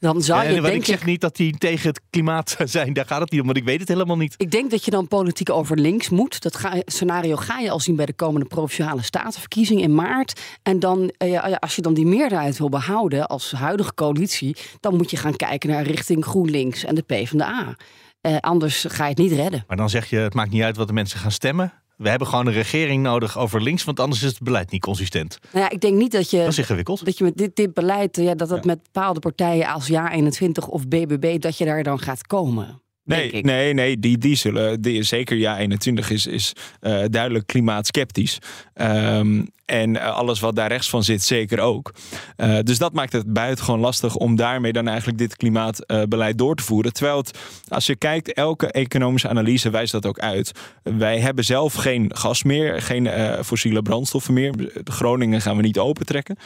Dan 0.00 0.22
zou 0.22 0.42
je 0.42 0.52
denken... 0.52 0.74
Ik 0.74 0.84
zeg 0.84 1.04
niet 1.04 1.20
dat 1.20 1.36
die 1.36 1.58
tegen 1.58 1.88
het 1.88 2.00
klimaat 2.10 2.56
zijn, 2.64 2.92
daar 2.92 3.06
gaat 3.06 3.20
het 3.20 3.30
niet 3.30 3.40
om, 3.40 3.46
want 3.46 3.58
ik 3.58 3.64
weet 3.64 3.80
het 3.80 3.88
helemaal 3.88 4.16
niet. 4.16 4.34
Ik 4.36 4.50
denk 4.50 4.70
dat 4.70 4.84
je 4.84 4.90
dan 4.90 5.08
politiek 5.08 5.50
over 5.50 5.78
links 5.78 6.08
moet. 6.08 6.42
Dat 6.42 6.56
ga, 6.56 6.82
scenario 6.84 7.36
ga 7.36 7.58
je 7.58 7.70
al 7.70 7.80
zien 7.80 7.96
bij 7.96 8.06
de 8.06 8.12
komende 8.12 8.46
provinciale 8.46 9.02
statenverkiezing 9.02 9.80
in 9.80 9.94
maart. 9.94 10.40
En 10.62 10.78
dan, 10.78 11.12
eh, 11.16 11.56
als 11.58 11.76
je 11.76 11.82
dan 11.82 11.94
die 11.94 12.06
meerderheid 12.06 12.58
wil 12.58 12.68
behouden 12.68 13.26
als 13.26 13.52
huidige 13.52 13.94
coalitie, 13.94 14.56
dan 14.80 14.96
moet 14.96 15.10
je 15.10 15.16
gaan 15.16 15.36
kijken 15.36 15.70
naar 15.70 15.82
richting 15.82 16.24
GroenLinks 16.24 16.84
en 16.84 16.94
de 16.94 17.02
PvdA. 17.02 17.76
Uh, 18.22 18.36
anders 18.36 18.84
ga 18.88 19.02
je 19.02 19.10
het 19.10 19.18
niet 19.18 19.32
redden. 19.32 19.64
Maar 19.66 19.76
dan 19.76 19.90
zeg 19.90 20.10
je, 20.10 20.16
het 20.16 20.34
maakt 20.34 20.50
niet 20.50 20.62
uit 20.62 20.76
wat 20.76 20.86
de 20.86 20.92
mensen 20.92 21.18
gaan 21.18 21.30
stemmen. 21.30 21.81
We 22.02 22.08
hebben 22.08 22.28
gewoon 22.28 22.46
een 22.46 22.52
regering 22.52 23.02
nodig 23.02 23.38
over 23.38 23.62
links, 23.62 23.84
want 23.84 24.00
anders 24.00 24.22
is 24.22 24.28
het 24.28 24.42
beleid 24.42 24.70
niet 24.70 24.80
consistent. 24.80 25.38
Nou 25.52 25.64
ja, 25.64 25.70
ik 25.70 25.80
denk 25.80 25.96
niet 25.96 26.12
dat 26.12 26.30
je. 26.30 26.38
Dat 26.38 26.48
is 26.48 26.58
ingewikkeld. 26.58 27.04
Dat 27.04 27.18
je 27.18 27.24
met 27.24 27.36
dit, 27.36 27.56
dit 27.56 27.74
beleid, 27.74 28.16
ja, 28.16 28.34
dat 28.34 28.48
dat 28.48 28.64
met 28.64 28.82
bepaalde 28.82 29.20
partijen 29.20 29.66
als 29.66 29.90
Ja21 29.92 30.68
of 30.68 30.88
BBB, 30.88 31.40
dat 31.40 31.58
je 31.58 31.64
daar 31.64 31.82
dan 31.82 31.98
gaat 31.98 32.26
komen. 32.26 32.81
Nee, 33.04 33.42
nee, 33.42 33.74
nee, 33.74 33.98
die, 33.98 34.18
die 34.18 34.36
zullen, 34.36 34.80
die, 34.80 35.02
zeker 35.02 35.36
ja 35.36 35.58
21 35.58 36.10
is, 36.10 36.26
is 36.26 36.52
uh, 36.80 37.04
duidelijk 37.10 37.46
klimaatskeptisch. 37.46 38.38
Um, 38.74 39.48
en 39.64 39.94
uh, 39.94 40.16
alles 40.16 40.40
wat 40.40 40.56
daar 40.56 40.68
rechts 40.68 40.90
van 40.90 41.02
zit, 41.02 41.22
zeker 41.22 41.60
ook. 41.60 41.92
Uh, 42.36 42.58
dus 42.62 42.78
dat 42.78 42.92
maakt 42.92 43.12
het 43.12 43.32
buitengewoon 43.32 43.80
lastig 43.80 44.16
om 44.16 44.36
daarmee 44.36 44.72
dan 44.72 44.88
eigenlijk 44.88 45.18
dit 45.18 45.36
klimaatbeleid 45.36 46.38
door 46.38 46.54
te 46.54 46.62
voeren. 46.62 46.92
Terwijl 46.92 47.16
het, 47.16 47.38
als 47.68 47.86
je 47.86 47.96
kijkt, 47.96 48.32
elke 48.32 48.70
economische 48.70 49.28
analyse 49.28 49.70
wijst 49.70 49.92
dat 49.92 50.06
ook 50.06 50.18
uit. 50.18 50.52
Wij 50.82 51.20
hebben 51.20 51.44
zelf 51.44 51.74
geen 51.74 52.10
gas 52.14 52.42
meer, 52.42 52.82
geen 52.82 53.08
fossiele 53.44 53.82
brandstoffen 53.82 54.34
meer. 54.34 54.72
Groningen 54.84 55.40
gaan 55.40 55.56
we 55.56 55.62
niet 55.62 55.78
opentrekken. 55.78 56.36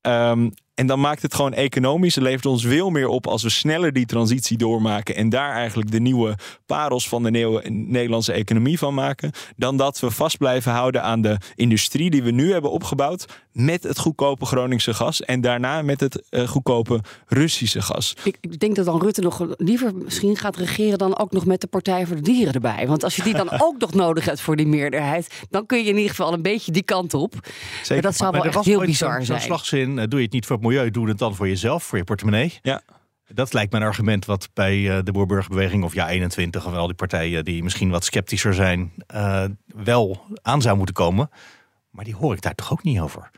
Um, 0.00 0.52
en 0.74 0.86
dan 0.86 1.00
maakt 1.00 1.22
het 1.22 1.34
gewoon 1.34 1.52
economisch. 1.52 2.14
Het 2.14 2.24
levert 2.24 2.46
ons 2.46 2.62
veel 2.64 2.90
meer 2.90 3.08
op 3.08 3.26
als 3.26 3.42
we 3.42 3.50
sneller 3.50 3.92
die 3.92 4.06
transitie 4.06 4.56
doormaken. 4.56 5.16
En 5.16 5.28
daar 5.28 5.52
eigenlijk 5.52 5.90
de 5.90 6.00
nieuwe 6.00 6.34
parels 6.66 7.08
van 7.08 7.22
de 7.22 7.30
nieuwe 7.30 7.70
Nederlandse 7.70 8.32
economie 8.32 8.78
van 8.78 8.94
maken. 8.94 9.30
Dan 9.56 9.76
dat 9.76 10.00
we 10.00 10.10
vast 10.10 10.38
blijven 10.38 10.72
houden 10.72 11.02
aan 11.02 11.20
de 11.22 11.38
industrie 11.54 12.10
die 12.10 12.22
we 12.22 12.30
nu 12.30 12.52
hebben 12.52 12.70
opgebouwd. 12.70 13.24
Met 13.52 13.82
het 13.82 13.98
goedkope 13.98 14.46
Groningse 14.46 14.94
gas. 14.94 15.22
En 15.22 15.40
daarna 15.40 15.82
met 15.82 16.00
het 16.00 16.22
uh, 16.30 16.48
goedkope 16.48 17.00
Russische 17.26 17.82
gas. 17.82 18.14
Ik, 18.24 18.36
ik, 18.40 18.60
denk 18.60 18.76
dat 18.76 18.84
dan 18.84 19.00
Rutte 19.00 19.20
nog 19.20 19.46
liever 19.56 19.94
misschien 19.94 20.36
gaat 20.36 20.56
regeren. 20.56 20.98
dan 20.98 21.18
ook 21.18 21.32
nog 21.32 21.46
met 21.46 21.60
de 21.60 21.66
Partij 21.66 22.06
voor 22.06 22.16
de 22.16 22.22
Dieren 22.22 22.54
erbij. 22.54 22.86
Want 22.86 23.04
als 23.04 23.16
je 23.16 23.22
die 23.22 23.34
dan 23.34 23.50
ook 23.66 23.78
nog 23.78 23.94
nodig 23.94 24.24
hebt 24.24 24.40
voor 24.40 24.56
die 24.56 24.66
meerderheid. 24.66 25.44
dan 25.50 25.66
kun 25.66 25.78
je 25.78 25.88
in 25.88 25.96
ieder 25.96 26.10
geval 26.10 26.32
een 26.32 26.42
beetje 26.42 26.72
die 26.72 26.82
kant 26.82 27.14
op. 27.14 27.34
Zeker. 27.34 27.94
Maar 27.94 28.02
dat 28.02 28.16
zou 28.16 28.32
wel 28.32 28.44
echt 28.44 28.64
heel 28.64 28.80
bizar 28.80 29.24
zijn. 29.24 29.40
slagzin: 29.40 29.96
uh, 29.96 30.04
doe 30.08 30.18
je 30.18 30.24
het 30.24 30.34
niet 30.34 30.46
voor 30.46 30.62
milieu, 30.64 30.90
doe 30.90 31.08
het 31.08 31.18
dan 31.18 31.34
voor 31.34 31.48
jezelf, 31.48 31.84
voor 31.84 31.98
je 31.98 32.04
portemonnee. 32.04 32.58
Ja. 32.62 32.82
Dat 33.26 33.52
lijkt 33.52 33.74
een 33.74 33.82
argument 33.82 34.24
wat 34.24 34.48
bij 34.52 34.78
uh, 34.78 34.98
de 35.04 35.12
Boerburgerbeweging 35.12 35.84
of 35.84 35.94
ja 35.94 36.08
21 36.08 36.66
of 36.66 36.72
wel 36.72 36.86
die 36.86 36.94
partijen 36.94 37.44
die 37.44 37.62
misschien 37.62 37.90
wat 37.90 38.04
sceptischer 38.04 38.54
zijn, 38.54 38.92
uh, 39.14 39.44
wel 39.66 40.24
aan 40.42 40.62
zou 40.62 40.76
moeten 40.76 40.94
komen. 40.94 41.30
Maar 41.90 42.04
die 42.04 42.14
hoor 42.14 42.34
ik 42.34 42.42
daar 42.42 42.54
toch 42.54 42.72
ook 42.72 42.82
niet 42.82 43.00
over. 43.00 43.30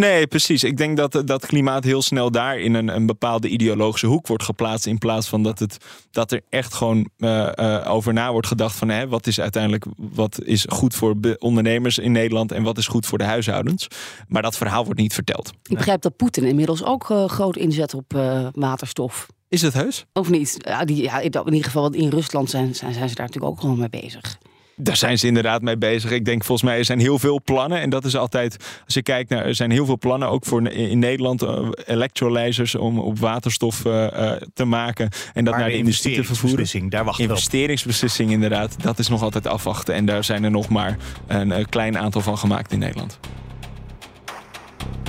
Nee, 0.00 0.26
precies. 0.26 0.64
Ik 0.64 0.76
denk 0.76 0.96
dat 0.96 1.22
dat 1.24 1.46
klimaat 1.46 1.84
heel 1.84 2.02
snel 2.02 2.30
daar 2.30 2.58
in 2.58 2.74
een, 2.74 2.88
een 2.88 3.06
bepaalde 3.06 3.48
ideologische 3.48 4.06
hoek 4.06 4.26
wordt 4.26 4.42
geplaatst. 4.42 4.86
In 4.86 4.98
plaats 4.98 5.28
van 5.28 5.42
dat, 5.42 5.58
het, 5.58 5.76
dat 6.10 6.32
er 6.32 6.40
echt 6.48 6.74
gewoon 6.74 7.08
uh, 7.18 7.48
uh, 7.54 7.84
over 7.88 8.12
na 8.12 8.32
wordt 8.32 8.46
gedacht 8.46 8.76
van 8.76 8.88
hè, 8.88 9.08
wat 9.08 9.26
is 9.26 9.40
uiteindelijk 9.40 9.84
wat 9.96 10.44
is 10.44 10.66
goed 10.68 10.94
voor 10.94 11.14
ondernemers 11.38 11.98
in 11.98 12.12
Nederland 12.12 12.52
en 12.52 12.62
wat 12.62 12.78
is 12.78 12.86
goed 12.86 13.06
voor 13.06 13.18
de 13.18 13.24
huishoudens. 13.24 13.86
Maar 14.28 14.42
dat 14.42 14.56
verhaal 14.56 14.84
wordt 14.84 15.00
niet 15.00 15.14
verteld. 15.14 15.52
Ik 15.62 15.76
begrijp 15.76 16.02
dat 16.02 16.16
Poetin 16.16 16.44
inmiddels 16.44 16.84
ook 16.84 17.10
uh, 17.10 17.24
groot 17.24 17.56
inzet 17.56 17.94
op 17.94 18.12
waterstof. 18.52 19.26
Is 19.48 19.62
het 19.62 19.74
heus? 19.74 20.04
Of 20.12 20.30
niet? 20.30 20.56
Ja, 20.58 20.84
die, 20.84 21.02
ja, 21.02 21.18
in 21.20 21.24
ieder 21.24 21.64
geval 21.64 21.90
in 21.90 22.08
Rusland 22.08 22.50
zijn, 22.50 22.74
zijn, 22.74 22.92
zijn 22.92 23.08
ze 23.08 23.14
daar 23.14 23.26
natuurlijk 23.26 23.52
ook 23.52 23.60
gewoon 23.60 23.78
mee 23.78 24.02
bezig. 24.02 24.38
Daar 24.78 24.96
zijn 24.96 25.18
ze 25.18 25.26
inderdaad 25.26 25.62
mee 25.62 25.76
bezig. 25.76 26.10
Ik 26.10 26.24
denk 26.24 26.44
volgens 26.44 26.68
mij 26.68 26.78
er 26.78 26.84
zijn 26.84 26.98
heel 26.98 27.18
veel 27.18 27.40
plannen. 27.44 27.80
En 27.80 27.90
dat 27.90 28.04
is 28.04 28.16
altijd, 28.16 28.56
als 28.84 28.94
je 28.94 29.02
kijkt 29.02 29.30
naar, 29.30 29.44
er 29.44 29.54
zijn 29.54 29.70
heel 29.70 29.86
veel 29.86 29.98
plannen, 29.98 30.28
ook 30.28 30.44
voor 30.44 30.68
in 30.68 30.98
Nederland, 30.98 31.42
uh, 31.42 31.68
electrolyzers 31.84 32.74
om 32.74 32.98
op 32.98 33.18
waterstof 33.18 33.84
uh, 33.84 34.32
te 34.54 34.64
maken. 34.64 35.08
En 35.34 35.44
dat 35.44 35.56
naar 35.56 35.68
de, 35.68 35.76
industrie 35.76 36.16
te 36.16 36.24
vervoeren. 36.24 36.88
Daar 36.88 37.04
wacht 37.04 37.18
Investeringsbeslissing 37.18 38.30
inderdaad, 38.30 38.82
dat 38.82 38.98
is 38.98 39.08
nog 39.08 39.22
altijd 39.22 39.46
afwachten. 39.46 39.94
En 39.94 40.06
daar 40.06 40.24
zijn 40.24 40.44
er 40.44 40.50
nog 40.50 40.68
maar 40.68 40.96
een, 41.26 41.50
een 41.50 41.68
klein 41.68 41.98
aantal 41.98 42.20
van 42.20 42.38
gemaakt 42.38 42.72
in 42.72 42.78
Nederland. 42.78 43.18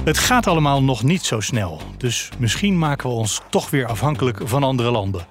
Het 0.03 0.17
gaat 0.17 0.47
allemaal 0.47 0.83
nog 0.83 1.03
niet 1.03 1.25
zo 1.25 1.39
snel. 1.39 1.81
Dus 1.97 2.29
misschien 2.37 2.77
maken 2.77 3.09
we 3.09 3.15
ons 3.15 3.41
toch 3.49 3.69
weer 3.69 3.85
afhankelijk 3.85 4.41
van 4.43 4.63
andere 4.63 4.91
landen. 4.91 5.27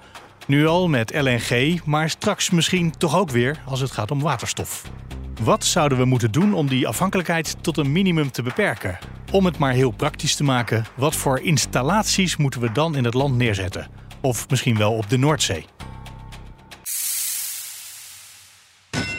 Nu 0.47 0.67
al 0.67 0.87
met 0.87 1.21
LNG, 1.21 1.79
maar 1.85 2.09
straks 2.09 2.49
misschien 2.49 2.97
toch 2.97 3.17
ook 3.17 3.29
weer 3.29 3.61
als 3.65 3.79
het 3.79 3.91
gaat 3.91 4.11
om 4.11 4.21
waterstof. 4.21 4.83
Wat 5.41 5.65
zouden 5.65 5.97
we 5.97 6.05
moeten 6.05 6.31
doen 6.31 6.53
om 6.53 6.67
die 6.67 6.87
afhankelijkheid 6.87 7.55
tot 7.61 7.77
een 7.77 7.91
minimum 7.91 8.31
te 8.31 8.41
beperken? 8.41 8.97
Om 9.31 9.45
het 9.45 9.57
maar 9.57 9.73
heel 9.73 9.91
praktisch 9.91 10.35
te 10.35 10.43
maken, 10.43 10.85
wat 10.95 11.15
voor 11.15 11.39
installaties 11.39 12.37
moeten 12.37 12.61
we 12.61 12.71
dan 12.71 12.95
in 12.95 13.03
het 13.03 13.13
land 13.13 13.35
neerzetten? 13.35 13.87
Of 14.21 14.49
misschien 14.49 14.77
wel 14.77 14.93
op 14.93 15.09
de 15.09 15.17
Noordzee? 15.17 15.65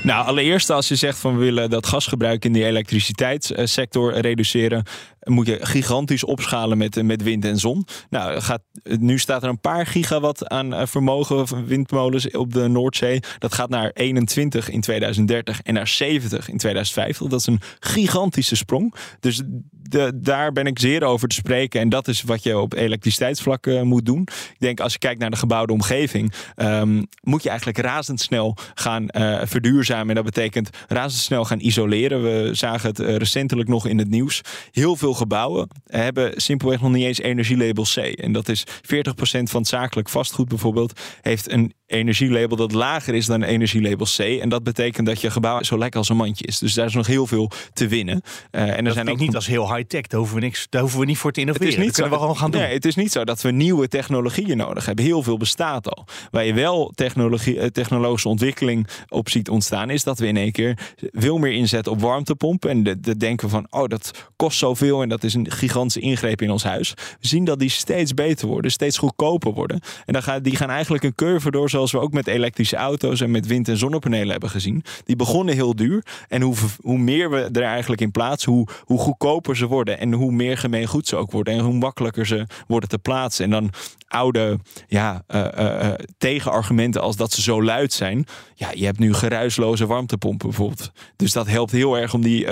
Nou, 0.02 0.26
allereerst 0.26 0.70
als 0.70 0.88
je 0.88 0.96
zegt 0.96 1.18
van 1.18 1.38
we 1.38 1.44
willen 1.44 1.70
dat 1.70 1.86
gasgebruik 1.86 2.44
in 2.44 2.52
de 2.52 2.64
elektriciteitssector 2.64 4.20
reduceren, 4.20 4.84
moet 5.28 5.46
je 5.46 5.58
gigantisch 5.60 6.24
opschalen 6.24 6.78
met, 6.78 7.02
met 7.02 7.22
wind 7.22 7.44
en 7.44 7.58
zon. 7.58 7.86
Nou, 8.10 8.40
gaat, 8.40 8.62
nu 8.82 9.18
staat 9.18 9.42
er 9.42 9.48
een 9.48 9.60
paar 9.60 9.86
gigawatt 9.86 10.48
aan 10.48 10.74
eh, 10.74 10.86
vermogen 10.86 11.48
van 11.48 11.66
windmolens 11.66 12.30
op 12.30 12.52
de 12.52 12.68
Noordzee. 12.68 13.20
Dat 13.38 13.54
gaat 13.54 13.68
naar 13.68 13.90
21 13.94 14.70
in 14.70 14.80
2030 14.80 15.62
en 15.62 15.74
naar 15.74 15.88
70 15.88 16.48
in 16.48 16.58
2050. 16.58 17.26
Dat 17.26 17.40
is 17.40 17.46
een 17.46 17.60
gigantische 17.80 18.56
sprong. 18.56 18.94
Dus 19.20 19.42
de, 19.88 20.12
daar 20.14 20.52
ben 20.52 20.66
ik 20.66 20.78
zeer 20.78 21.02
over 21.02 21.28
te 21.28 21.34
spreken. 21.34 21.80
En 21.80 21.88
dat 21.88 22.08
is 22.08 22.22
wat 22.22 22.42
je 22.42 22.58
op 22.58 22.74
elektriciteitsvlak 22.74 23.66
uh, 23.66 23.82
moet 23.82 24.06
doen. 24.06 24.20
Ik 24.20 24.56
denk 24.58 24.80
als 24.80 24.92
je 24.92 24.98
kijkt 24.98 25.20
naar 25.20 25.30
de 25.30 25.36
gebouwde 25.36 25.72
omgeving, 25.72 26.32
um, 26.56 27.06
moet 27.22 27.42
je 27.42 27.48
eigenlijk 27.48 27.78
razendsnel 27.78 28.56
gaan 28.74 29.06
uh, 29.10 29.40
verduurzamen. 29.44 30.08
En 30.08 30.14
dat 30.14 30.24
betekent 30.24 30.70
razendsnel 30.88 31.44
gaan 31.44 31.60
isoleren. 31.60 32.22
We 32.22 32.54
zagen 32.54 32.88
het 32.88 32.98
recentelijk 32.98 33.68
nog 33.68 33.86
in 33.86 33.98
het 33.98 34.10
nieuws. 34.10 34.40
Heel 34.70 34.96
veel 34.96 35.14
gebouwen 35.18 35.68
hebben 35.86 36.32
simpelweg 36.36 36.80
nog 36.80 36.92
niet 36.92 37.04
eens 37.04 37.20
energielabel 37.20 37.84
C. 37.84 37.96
En 37.96 38.32
dat 38.32 38.48
is 38.48 38.66
40% 38.66 38.68
van 39.20 39.60
het 39.60 39.68
zakelijk 39.68 40.08
vastgoed 40.08 40.48
bijvoorbeeld, 40.48 41.00
heeft 41.20 41.50
een 41.50 41.72
energielabel 41.88 42.56
dat 42.56 42.72
lager 42.72 43.14
is 43.14 43.26
dan 43.26 43.42
energielabel 43.42 44.06
C. 44.16 44.18
En 44.18 44.48
dat 44.48 44.62
betekent 44.62 45.06
dat 45.06 45.20
je 45.20 45.30
gebouw 45.30 45.62
zo 45.62 45.78
lekker 45.78 45.98
als 45.98 46.08
een 46.08 46.16
mandje 46.16 46.46
is. 46.46 46.58
Dus 46.58 46.74
daar 46.74 46.86
is 46.86 46.94
nog 46.94 47.06
heel 47.06 47.26
veel 47.26 47.50
te 47.72 47.88
winnen. 47.88 48.22
Uh, 48.50 48.62
en 48.62 48.76
er 48.76 48.84
dat 48.84 48.92
zijn 48.92 49.10
ook 49.10 49.18
niet 49.18 49.34
als 49.34 49.46
heel 49.46 49.74
high-tech. 49.74 50.06
Daar 50.06 50.18
hoeven 50.18 50.38
we 50.38 50.42
niks. 50.42 50.66
Daar 50.70 50.80
hoeven 50.80 51.00
we 51.00 51.06
niet 51.06 51.18
voor 51.18 51.32
te 51.32 51.40
innoveren. 51.40 51.68
Het 51.68 51.78
is 51.78 51.84
niet 51.84 51.96
dat 51.96 52.04
zo, 52.06 52.12
we 52.12 52.18
gewoon 52.18 52.36
gaan 52.36 52.50
doen. 52.50 52.60
Nee, 52.60 52.72
het 52.72 52.84
is 52.84 52.94
niet 52.94 53.12
zo 53.12 53.24
dat 53.24 53.42
we 53.42 53.50
nieuwe 53.50 53.88
technologieën 53.88 54.56
nodig 54.56 54.86
hebben. 54.86 55.04
Heel 55.04 55.22
veel 55.22 55.36
bestaat 55.36 55.88
al. 55.88 56.06
Waar 56.30 56.44
je 56.44 56.54
wel 56.54 56.92
technologie, 56.94 57.58
eh, 57.58 57.66
technologische 57.66 58.28
ontwikkeling 58.28 58.88
op 59.08 59.28
ziet 59.28 59.48
ontstaan, 59.48 59.90
is 59.90 60.04
dat 60.04 60.18
we 60.18 60.26
in 60.26 60.36
één 60.36 60.52
keer 60.52 60.78
veel 60.96 61.38
meer 61.38 61.52
inzetten 61.52 61.92
op 61.92 62.00
warmtepompen. 62.00 62.70
En 62.70 62.82
de, 62.82 63.00
de 63.00 63.16
denken 63.16 63.48
van, 63.48 63.66
oh, 63.70 63.86
dat 63.86 64.30
kost 64.36 64.58
zoveel 64.58 65.02
en 65.02 65.07
dat 65.08 65.24
is 65.24 65.34
een 65.34 65.50
gigantische 65.50 66.00
ingreep 66.00 66.42
in 66.42 66.50
ons 66.50 66.62
huis. 66.62 66.94
We 66.94 67.26
zien 67.28 67.44
dat 67.44 67.58
die 67.58 67.70
steeds 67.70 68.14
beter 68.14 68.48
worden, 68.48 68.70
steeds 68.70 68.98
goedkoper 68.98 69.52
worden. 69.52 69.80
En 70.06 70.12
dan 70.12 70.22
gaan, 70.22 70.42
die 70.42 70.56
gaan 70.56 70.70
eigenlijk 70.70 71.04
een 71.04 71.14
curve 71.14 71.50
door 71.50 71.70
zoals 71.70 71.92
we 71.92 71.98
ook 71.98 72.12
met 72.12 72.26
elektrische 72.26 72.76
auto's 72.76 73.20
en 73.20 73.30
met 73.30 73.46
wind- 73.46 73.68
en 73.68 73.76
zonnepanelen 73.76 74.30
hebben 74.30 74.50
gezien. 74.50 74.84
Die 75.04 75.16
begonnen 75.16 75.54
heel 75.54 75.76
duur. 75.76 76.04
En 76.28 76.42
hoe, 76.42 76.54
hoe 76.80 76.98
meer 76.98 77.30
we 77.30 77.48
er 77.52 77.62
eigenlijk 77.62 78.00
in 78.00 78.10
plaatsen, 78.10 78.52
hoe, 78.52 78.66
hoe 78.84 78.98
goedkoper 78.98 79.56
ze 79.56 79.66
worden. 79.66 79.98
En 79.98 80.12
hoe 80.12 80.32
meer 80.32 80.58
gemeengoed 80.58 81.08
ze 81.08 81.16
ook 81.16 81.30
worden. 81.30 81.54
En 81.54 81.60
hoe 81.60 81.74
makkelijker 81.74 82.26
ze 82.26 82.46
worden 82.66 82.88
te 82.88 82.98
plaatsen. 82.98 83.44
En 83.44 83.50
dan 83.50 83.70
oude 84.08 84.58
ja, 84.88 85.22
uh, 85.28 85.46
uh, 85.58 85.90
tegenargumenten 86.18 87.00
als 87.00 87.16
dat 87.16 87.32
ze 87.32 87.42
zo 87.42 87.62
luid 87.62 87.92
zijn. 87.92 88.26
Ja, 88.54 88.68
je 88.74 88.84
hebt 88.84 88.98
nu 88.98 89.14
geruisloze 89.14 89.86
warmtepompen 89.86 90.48
bijvoorbeeld. 90.48 90.90
Dus 91.16 91.32
dat 91.32 91.46
helpt 91.46 91.72
heel 91.72 91.98
erg 91.98 92.14
om 92.14 92.22
die, 92.22 92.46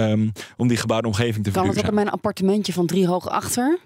um, 0.00 0.32
om 0.56 0.68
die 0.68 0.76
gebouwde 0.76 1.06
omgeving 1.06 1.44
te 1.44 1.50
verduurzamen. 1.52 1.67
Het 1.68 1.78
ook 1.78 1.88
in 1.88 1.94
mijn 1.94 2.10
appartementje 2.10 2.72
van 2.72 2.86
drie 2.86 3.06
hoog 3.06 3.28
achter? 3.28 3.78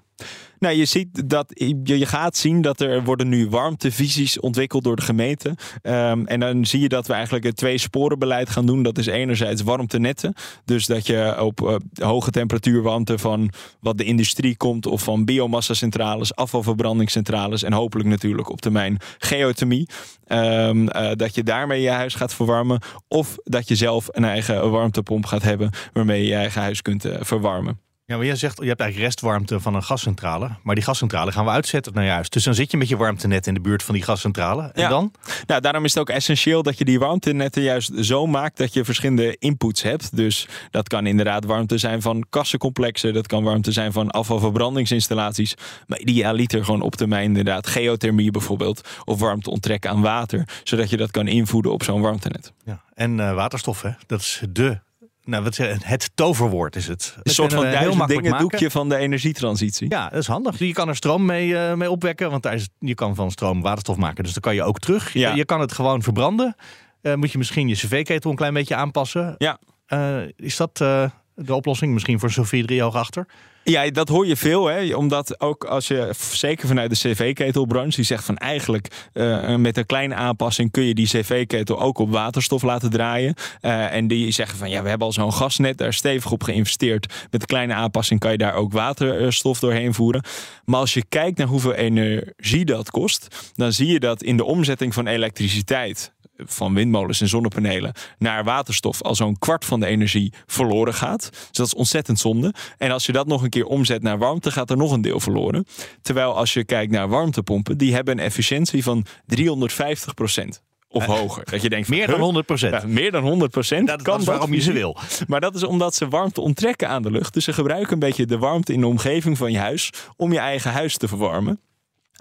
Nou, 0.62 0.74
je 0.74 0.84
ziet 0.84 1.28
dat 1.30 1.46
je, 1.84 2.06
gaat 2.06 2.36
zien 2.36 2.60
dat 2.60 2.80
er 2.80 3.04
worden 3.04 3.28
nu 3.28 3.48
warmtevisies 3.48 4.40
ontwikkeld 4.40 4.84
door 4.84 4.96
de 4.96 5.02
gemeente. 5.02 5.56
Um, 5.82 6.26
en 6.26 6.40
dan 6.40 6.66
zie 6.66 6.80
je 6.80 6.88
dat 6.88 7.06
we 7.06 7.12
eigenlijk 7.12 7.44
een 7.44 7.54
twee 7.54 7.78
sporenbeleid 7.78 8.50
gaan 8.50 8.66
doen. 8.66 8.82
Dat 8.82 8.98
is 8.98 9.06
enerzijds 9.06 9.62
warmtenetten. 9.62 10.34
Dus 10.64 10.86
dat 10.86 11.06
je 11.06 11.36
op 11.40 11.60
uh, 11.60 11.74
hoge 12.06 12.30
temperatuurwarmte 12.30 13.18
van 13.18 13.52
wat 13.80 13.98
de 13.98 14.04
industrie 14.04 14.56
komt 14.56 14.86
of 14.86 15.02
van 15.02 15.24
biomassa-centrales, 15.24 16.34
afvalverbrandingscentrales 16.34 17.62
en 17.62 17.72
hopelijk 17.72 18.08
natuurlijk 18.08 18.50
op 18.50 18.60
termijn 18.60 18.98
geothermie. 19.18 19.88
Um, 20.26 20.82
uh, 20.82 21.10
dat 21.14 21.34
je 21.34 21.42
daarmee 21.42 21.80
je 21.80 21.90
huis 21.90 22.14
gaat 22.14 22.34
verwarmen. 22.34 22.80
Of 23.08 23.36
dat 23.44 23.68
je 23.68 23.74
zelf 23.74 24.08
een 24.10 24.24
eigen 24.24 24.70
warmtepomp 24.70 25.26
gaat 25.26 25.42
hebben 25.42 25.70
waarmee 25.92 26.22
je 26.22 26.28
je 26.28 26.34
eigen 26.34 26.60
huis 26.60 26.82
kunt 26.82 27.04
uh, 27.04 27.14
verwarmen. 27.20 27.80
Ja, 28.04 28.16
maar 28.16 28.26
jij 28.26 28.36
zegt, 28.36 28.58
je 28.60 28.68
hebt 28.68 28.80
eigenlijk 28.80 29.10
restwarmte 29.10 29.60
van 29.60 29.74
een 29.74 29.82
gascentrale. 29.82 30.50
Maar 30.62 30.74
die 30.74 30.84
gascentrale 30.84 31.32
gaan 31.32 31.44
we 31.44 31.50
uitzetten 31.50 31.94
naar 31.94 32.04
juist. 32.04 32.32
Dus 32.32 32.44
dan 32.44 32.54
zit 32.54 32.70
je 32.70 32.76
met 32.76 32.88
je 32.88 32.96
warmtenet 32.96 33.46
in 33.46 33.54
de 33.54 33.60
buurt 33.60 33.82
van 33.82 33.94
die 33.94 34.02
gascentrale. 34.02 34.62
En 34.62 34.82
ja. 34.82 34.88
dan? 34.88 35.12
Nou, 35.46 35.60
daarom 35.60 35.84
is 35.84 35.94
het 35.94 36.00
ook 36.00 36.08
essentieel 36.08 36.62
dat 36.62 36.78
je 36.78 36.84
die 36.84 36.98
warmtenetten 36.98 37.62
juist 37.62 37.92
zo 37.94 38.26
maakt 38.26 38.56
dat 38.56 38.72
je 38.72 38.84
verschillende 38.84 39.36
inputs 39.38 39.82
hebt. 39.82 40.16
Dus 40.16 40.48
dat 40.70 40.88
kan 40.88 41.06
inderdaad 41.06 41.44
warmte 41.44 41.78
zijn 41.78 42.02
van 42.02 42.26
kassencomplexen. 42.30 43.14
Dat 43.14 43.26
kan 43.26 43.44
warmte 43.44 43.72
zijn 43.72 43.92
van 43.92 44.10
afvalverbrandingsinstallaties. 44.10 45.54
Maar 45.86 45.98
idealiter 45.98 46.64
gewoon 46.64 46.80
op 46.80 46.94
termijn 46.94 47.24
inderdaad 47.24 47.66
geothermie 47.66 48.30
bijvoorbeeld. 48.30 48.88
Of 49.04 49.20
warmte 49.20 49.50
onttrekken 49.50 49.90
aan 49.90 50.00
water. 50.00 50.48
Zodat 50.64 50.90
je 50.90 50.96
dat 50.96 51.10
kan 51.10 51.26
invoeden 51.26 51.72
op 51.72 51.82
zo'n 51.82 52.00
warmtenet. 52.00 52.52
Ja. 52.64 52.82
En 52.94 53.18
uh, 53.18 53.34
waterstof, 53.34 53.82
hè? 53.82 53.90
dat 54.06 54.20
is 54.20 54.42
de 54.50 54.80
nou, 55.24 55.42
wat, 55.44 55.54
zeg- 55.54 55.84
het 55.84 56.10
toverwoord 56.14 56.76
is 56.76 56.86
het. 56.88 57.16
Een 57.22 57.32
soort 57.32 57.52
van 57.52 57.62
duizend 57.72 58.08
dingen 58.08 58.30
doekje 58.50 58.70
van 58.70 58.88
de 58.88 58.96
energietransitie. 58.96 59.90
Ja, 59.90 60.08
dat 60.08 60.18
is 60.18 60.26
handig. 60.26 60.58
Je 60.58 60.72
kan 60.72 60.88
er 60.88 60.96
stroom 60.96 61.24
mee, 61.24 61.56
eh, 61.58 61.74
mee 61.74 61.90
opwekken, 61.90 62.30
want 62.30 62.42
daar 62.42 62.54
is, 62.54 62.68
je 62.78 62.94
kan 62.94 63.14
van 63.14 63.30
stroom 63.30 63.62
waterstof 63.62 63.96
maken. 63.96 64.24
Dus 64.24 64.32
dan 64.32 64.42
kan 64.42 64.54
je 64.54 64.62
ook 64.62 64.78
terug. 64.78 65.12
Je- 65.12 65.18
Ja. 65.18 65.34
Je, 65.34 65.44
kan 65.44 65.60
het 65.60 65.72
gewoon 65.72 66.02
verbranden. 66.02 66.54
Eh, 67.02 67.14
moet 67.14 67.32
je 67.32 67.38
misschien 67.38 67.68
je 67.68 67.74
cv-ketel 67.74 68.30
een 68.30 68.36
klein 68.36 68.54
beetje 68.54 68.74
aanpassen. 68.74 69.34
Ja. 69.38 69.58
Eh, 69.86 70.16
is 70.36 70.56
dat 70.56 70.80
eh, 70.80 71.04
de 71.34 71.54
oplossing 71.54 71.92
misschien 71.92 72.18
voor 72.20 72.30
Sofie 72.30 72.64
Driehoog 72.66 72.94
achter? 72.94 73.26
Ja, 73.64 73.90
dat 73.90 74.08
hoor 74.08 74.26
je 74.26 74.36
veel, 74.36 74.66
hè? 74.66 74.94
omdat 74.94 75.40
ook 75.40 75.64
als 75.64 75.88
je, 75.88 76.10
zeker 76.32 76.68
vanuit 76.68 76.90
de 76.90 76.96
cv-ketelbranche, 76.96 77.96
die 77.96 78.04
zegt 78.04 78.24
van 78.24 78.36
eigenlijk 78.36 79.08
eh, 79.12 79.56
met 79.56 79.76
een 79.76 79.86
kleine 79.86 80.14
aanpassing 80.14 80.70
kun 80.70 80.82
je 80.82 80.94
die 80.94 81.06
cv-ketel 81.06 81.80
ook 81.80 81.98
op 81.98 82.10
waterstof 82.10 82.62
laten 82.62 82.90
draaien. 82.90 83.34
Eh, 83.60 83.94
en 83.94 84.06
die 84.06 84.30
zeggen 84.30 84.58
van 84.58 84.70
ja, 84.70 84.82
we 84.82 84.88
hebben 84.88 85.06
al 85.06 85.12
zo'n 85.12 85.32
gasnet, 85.32 85.78
daar 85.78 85.92
stevig 85.92 86.30
op 86.30 86.42
geïnvesteerd. 86.42 87.06
Met 87.30 87.40
een 87.40 87.46
kleine 87.46 87.74
aanpassing 87.74 88.20
kan 88.20 88.30
je 88.30 88.38
daar 88.38 88.54
ook 88.54 88.72
waterstof 88.72 89.58
doorheen 89.58 89.94
voeren. 89.94 90.22
Maar 90.64 90.80
als 90.80 90.94
je 90.94 91.04
kijkt 91.08 91.38
naar 91.38 91.46
hoeveel 91.46 91.74
energie 91.74 92.64
dat 92.64 92.90
kost, 92.90 93.52
dan 93.54 93.72
zie 93.72 93.92
je 93.92 94.00
dat 94.00 94.22
in 94.22 94.36
de 94.36 94.44
omzetting 94.44 94.94
van 94.94 95.06
elektriciteit 95.06 96.12
van 96.46 96.74
windmolens 96.74 97.20
en 97.20 97.28
zonnepanelen 97.28 97.92
naar 98.18 98.44
waterstof 98.44 99.02
al 99.02 99.14
zo'n 99.14 99.38
kwart 99.38 99.64
van 99.64 99.80
de 99.80 99.86
energie 99.86 100.32
verloren 100.46 100.94
gaat. 100.94 101.28
Dus 101.30 101.56
dat 101.56 101.66
is 101.66 101.74
ontzettend 101.74 102.18
zonde. 102.18 102.54
En 102.78 102.90
als 102.90 103.06
je 103.06 103.12
dat 103.12 103.26
nog 103.26 103.42
een 103.42 103.50
keer 103.50 103.66
omzet 103.66 104.02
naar 104.02 104.18
warmte, 104.18 104.50
gaat 104.50 104.70
er 104.70 104.76
nog 104.76 104.92
een 104.92 105.02
deel 105.02 105.20
verloren. 105.20 105.66
Terwijl 106.02 106.36
als 106.36 106.52
je 106.52 106.64
kijkt 106.64 106.92
naar 106.92 107.08
warmtepompen, 107.08 107.78
die 107.78 107.94
hebben 107.94 108.18
een 108.18 108.24
efficiëntie 108.24 108.82
van 108.82 109.06
350% 109.26 110.62
of 110.92 111.04
hoger. 111.04 111.44
Dat 111.50 111.62
je 111.62 111.68
denkt 111.68 111.86
van, 111.86 111.96
Meer 111.96 112.06
dan 112.06 112.14
huh? 112.14 112.24
100 112.24 112.46
procent. 112.46 112.82
Ja, 112.82 112.88
meer 112.88 113.10
dan 113.10 113.22
100 113.22 113.50
procent. 113.50 113.86
dat, 113.86 114.04
dat 114.04 114.20
is 114.20 114.26
waarom 114.26 114.54
je 114.54 114.60
ze 114.60 114.72
wil. 114.72 114.96
Maar 115.26 115.40
dat 115.40 115.54
is 115.54 115.62
omdat 115.62 115.94
ze 115.94 116.08
warmte 116.08 116.40
onttrekken 116.40 116.88
aan 116.88 117.02
de 117.02 117.10
lucht. 117.10 117.34
Dus 117.34 117.44
ze 117.44 117.52
gebruiken 117.52 117.92
een 117.92 117.98
beetje 117.98 118.26
de 118.26 118.38
warmte 118.38 118.72
in 118.72 118.80
de 118.80 118.86
omgeving 118.86 119.38
van 119.38 119.52
je 119.52 119.58
huis 119.58 119.90
om 120.16 120.32
je 120.32 120.38
eigen 120.38 120.72
huis 120.72 120.96
te 120.96 121.08
verwarmen. 121.08 121.60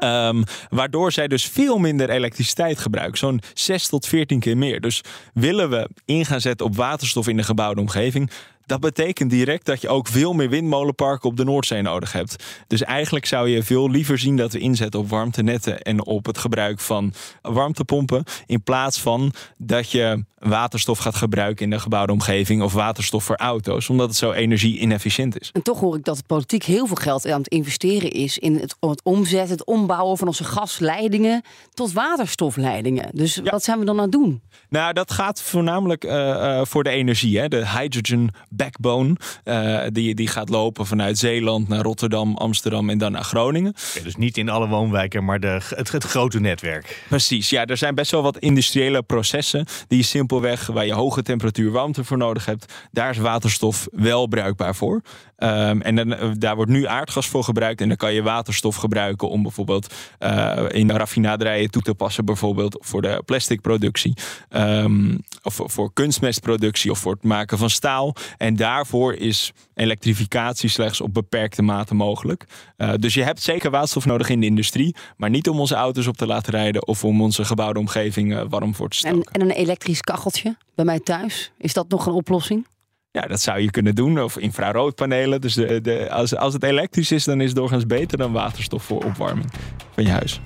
Ehm, 0.01 0.43
waardoor 0.69 1.11
zij 1.11 1.27
dus 1.27 1.45
veel 1.45 1.77
minder 1.77 2.09
elektriciteit 2.09 2.79
gebruiken. 2.79 3.17
Zo'n 3.17 3.41
6 3.53 3.87
tot 3.87 4.07
14 4.07 4.39
keer 4.39 4.57
meer. 4.57 4.81
Dus 4.81 5.01
willen 5.33 5.69
we 5.69 5.89
in 6.05 6.25
gaan 6.25 6.41
zetten 6.41 6.65
op 6.65 6.75
waterstof 6.75 7.27
in 7.27 7.37
de 7.37 7.43
gebouwde 7.43 7.81
omgeving. 7.81 8.31
Dat 8.71 8.79
betekent 8.79 9.29
direct 9.29 9.65
dat 9.65 9.81
je 9.81 9.89
ook 9.89 10.07
veel 10.07 10.33
meer 10.33 10.49
windmolenparken 10.49 11.29
op 11.29 11.37
de 11.37 11.43
Noordzee 11.43 11.81
nodig 11.81 12.11
hebt. 12.11 12.43
Dus 12.67 12.83
eigenlijk 12.83 13.25
zou 13.25 13.49
je 13.49 13.63
veel 13.63 13.89
liever 13.89 14.17
zien 14.17 14.37
dat 14.37 14.53
we 14.53 14.59
inzetten 14.59 14.99
op 14.99 15.09
warmtenetten 15.09 15.81
en 15.81 16.05
op 16.05 16.25
het 16.25 16.37
gebruik 16.37 16.79
van 16.79 17.13
warmtepompen. 17.41 18.23
In 18.45 18.63
plaats 18.63 19.01
van 19.01 19.33
dat 19.57 19.91
je 19.91 20.23
waterstof 20.37 20.97
gaat 20.97 21.15
gebruiken 21.15 21.63
in 21.63 21.69
de 21.69 21.79
gebouwde 21.79 22.11
omgeving 22.11 22.61
of 22.61 22.73
waterstof 22.73 23.23
voor 23.23 23.35
auto's, 23.35 23.89
omdat 23.89 24.07
het 24.07 24.17
zo 24.17 24.31
energie-inefficiënt 24.31 25.39
is. 25.39 25.49
En 25.51 25.61
toch 25.61 25.79
hoor 25.79 25.95
ik 25.95 26.03
dat 26.03 26.17
de 26.17 26.23
politiek 26.27 26.63
heel 26.63 26.87
veel 26.87 26.95
geld 26.95 27.27
aan 27.27 27.37
het 27.37 27.47
investeren 27.47 28.11
is 28.11 28.37
in 28.37 28.55
het, 28.59 28.75
het 28.79 29.03
omzetten, 29.03 29.51
het 29.51 29.65
ombouwen 29.65 30.17
van 30.17 30.27
onze 30.27 30.43
gasleidingen 30.43 31.43
tot 31.73 31.91
waterstofleidingen. 31.91 33.09
Dus 33.13 33.41
wat 33.43 33.63
zijn 33.63 33.79
we 33.79 33.85
dan 33.85 33.95
aan 33.95 34.01
het 34.01 34.11
doen? 34.11 34.41
Nou, 34.69 34.93
dat 34.93 35.11
gaat 35.11 35.41
voornamelijk 35.41 36.03
eh, 36.03 36.59
eh, 36.59 36.65
voor 36.65 36.83
de 36.83 36.89
energie. 36.89 37.39
Hè? 37.39 37.47
De 37.47 37.67
hydrogen 37.67 38.29
backbone. 38.63 39.15
eh, 39.43 39.79
die, 39.91 40.15
die 40.15 40.27
gaat 40.27 40.49
lopen 40.49 40.85
vanuit 40.85 41.17
Zeeland 41.17 41.67
naar 41.67 41.81
Rotterdam, 41.81 42.35
Amsterdam 42.37 42.89
en 42.89 42.97
dan 42.97 43.11
naar 43.11 43.23
Groningen. 43.23 43.73
Dus 44.03 44.15
niet 44.15 44.37
in 44.37 44.49
alle 44.49 44.67
woonwijken, 44.67 45.25
maar 45.25 45.39
de, 45.39 45.59
het, 45.75 45.91
het 45.91 46.03
grote 46.03 46.39
netwerk. 46.39 47.03
Precies, 47.07 47.49
ja, 47.49 47.65
er 47.65 47.77
zijn 47.77 47.95
best 47.95 48.11
wel 48.11 48.21
wat 48.21 48.37
industriële 48.37 49.01
processen 49.01 49.65
die 49.87 50.03
simpelweg 50.03 50.67
waar 50.67 50.85
je 50.85 50.93
hoge 50.93 51.21
temperatuur 51.21 51.71
warmte 51.71 52.03
voor 52.03 52.17
nodig 52.17 52.45
hebt, 52.45 52.73
daar 52.91 53.09
is 53.09 53.17
waterstof 53.17 53.87
wel 53.91 54.27
bruikbaar 54.27 54.75
voor. 54.75 55.01
Ehm, 55.41 55.81
en 55.81 55.95
dan, 55.95 56.13
eh, 56.13 56.29
daar 56.37 56.55
wordt 56.55 56.71
nu 56.71 56.85
aardgas 56.87 57.27
voor 57.27 57.43
gebruikt 57.43 57.81
en 57.81 57.87
dan 57.87 57.97
kan 57.97 58.13
je 58.13 58.21
waterstof 58.21 58.75
gebruiken 58.75 59.29
om 59.29 59.41
bijvoorbeeld 59.41 59.93
eh, 60.17 60.65
in 60.69 60.91
raffinaderij 60.91 61.67
toe 61.67 61.81
te 61.81 61.93
passen, 61.93 62.25
bijvoorbeeld 62.25 62.77
voor 62.79 63.01
de 63.01 63.21
plasticproductie, 63.25 64.13
Ehm, 64.49 65.17
of 65.43 65.59
voor- 65.63 65.93
kunstmestproductie 65.93 66.91
of 66.91 66.99
voor 66.99 67.11
het 67.11 67.23
maken 67.23 67.57
van 67.57 67.69
staal. 67.69 68.15
En 68.37 68.55
daarvoor 68.55 69.13
is 69.13 69.51
elektrificatie 69.73 70.69
slechts 70.69 71.01
op 71.01 71.13
beperkte 71.13 71.61
mate 71.61 71.95
mogelijk. 71.95 72.45
Eh, 72.77 72.93
dus 72.99 73.13
je 73.13 73.23
hebt 73.23 73.41
zeker 73.41 73.71
waterstof 73.71 74.05
nodig 74.05 74.29
in 74.29 74.39
de 74.39 74.45
industrie, 74.45 74.95
maar 75.17 75.29
niet 75.29 75.49
om 75.49 75.59
onze 75.59 75.75
auto's 75.75 76.07
op 76.07 76.17
te 76.17 76.25
laten 76.25 76.51
rijden 76.53 76.87
of 76.87 77.03
om 77.03 77.21
onze 77.21 77.45
gebouwde 77.45 77.79
omgeving 77.79 78.49
warm 78.49 78.75
voor 78.75 78.89
te 78.89 79.07
En, 79.07 79.13
stoken. 79.13 79.31
en 79.33 79.41
een 79.41 79.51
elektrisch 79.55 80.01
kacheltje 80.01 80.55
bij 80.75 80.85
mij 80.85 80.99
thuis. 80.99 81.51
Is 81.57 81.73
dat 81.73 81.89
nog 81.89 82.05
een 82.05 82.13
oplossing? 82.13 82.65
Ja, 83.11 83.21
dat 83.21 83.41
zou 83.41 83.59
je 83.59 83.71
kunnen 83.71 83.95
doen. 83.95 84.21
Of 84.21 84.37
infraroodpanelen. 84.37 85.41
Dus 85.41 85.53
de, 85.53 85.81
de, 85.81 86.11
als, 86.11 86.35
als 86.35 86.53
het 86.53 86.63
elektrisch 86.63 87.11
is, 87.11 87.23
dan 87.23 87.41
is 87.41 87.47
het 87.47 87.55
doorgaans 87.55 87.85
beter 87.85 88.17
dan 88.17 88.31
waterstof 88.31 88.83
voor 88.83 89.03
opwarming 89.03 89.51
van 89.93 90.03
je 90.03 90.09
huis. 90.09 90.41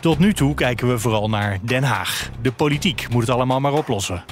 Tot 0.00 0.18
nu 0.18 0.32
toe 0.32 0.54
kijken 0.54 0.88
we 0.88 0.98
vooral 0.98 1.28
naar 1.28 1.58
Den 1.62 1.82
Haag. 1.82 2.30
De 2.42 2.52
politiek 2.52 3.06
moet 3.10 3.20
het 3.20 3.30
allemaal 3.30 3.60
maar 3.60 3.72
oplossen. 3.72 4.24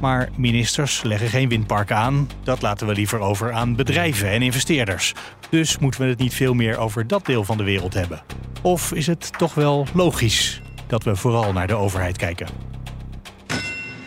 Maar 0.00 0.28
ministers 0.36 1.02
leggen 1.02 1.28
geen 1.28 1.48
windparken 1.48 1.96
aan. 1.96 2.28
Dat 2.42 2.62
laten 2.62 2.86
we 2.86 2.92
liever 2.92 3.20
over 3.20 3.52
aan 3.52 3.76
bedrijven 3.76 4.30
en 4.30 4.42
investeerders. 4.42 5.12
Dus 5.50 5.78
moeten 5.78 6.00
we 6.00 6.06
het 6.06 6.18
niet 6.18 6.34
veel 6.34 6.54
meer 6.54 6.78
over 6.78 7.06
dat 7.06 7.26
deel 7.26 7.44
van 7.44 7.56
de 7.56 7.64
wereld 7.64 7.94
hebben. 7.94 8.22
Of 8.62 8.92
is 8.92 9.06
het 9.06 9.38
toch 9.38 9.54
wel 9.54 9.86
logisch 9.94 10.62
dat 10.86 11.04
we 11.04 11.16
vooral 11.16 11.52
naar 11.52 11.66
de 11.66 11.74
overheid 11.74 12.16
kijken? 12.16 12.46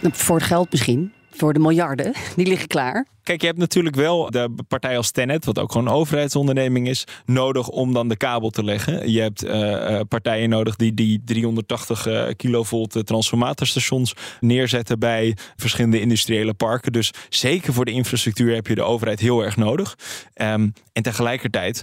Voor 0.01 0.35
het 0.35 0.45
geld 0.45 0.71
misschien. 0.71 1.13
Voor 1.37 1.53
de 1.53 1.59
miljarden. 1.59 2.13
Die 2.35 2.47
liggen 2.47 2.67
klaar. 2.67 3.05
Kijk, 3.23 3.41
je 3.41 3.47
hebt 3.47 3.59
natuurlijk 3.59 3.95
wel 3.95 4.31
de 4.31 4.49
partij 4.67 4.97
als 4.97 5.11
Tenet, 5.11 5.45
wat 5.45 5.59
ook 5.59 5.71
gewoon 5.71 5.87
een 5.87 5.93
overheidsonderneming 5.93 6.87
is, 6.87 7.03
nodig 7.25 7.67
om 7.67 7.93
dan 7.93 8.07
de 8.07 8.17
kabel 8.17 8.49
te 8.49 8.63
leggen. 8.63 9.11
Je 9.11 9.21
hebt 9.21 9.43
eh, 9.43 9.99
eh, 9.99 10.07
partijen 10.07 10.49
nodig 10.49 10.75
die 10.75 10.93
die 10.93 11.21
380 11.25 12.07
eh, 12.07 12.23
kilovolt 12.35 13.05
transformatorstations 13.05 14.13
neerzetten 14.39 14.99
bij 14.99 15.37
verschillende 15.55 15.99
industriële 15.99 16.53
parken. 16.53 16.91
Dus 16.91 17.13
zeker 17.29 17.73
voor 17.73 17.85
de 17.85 17.91
infrastructuur 17.91 18.55
heb 18.55 18.67
je 18.67 18.75
de 18.75 18.83
overheid 18.83 19.19
heel 19.19 19.43
erg 19.43 19.57
nodig. 19.57 19.95
Ehm, 20.33 20.69
en 20.93 21.03
tegelijkertijd 21.03 21.81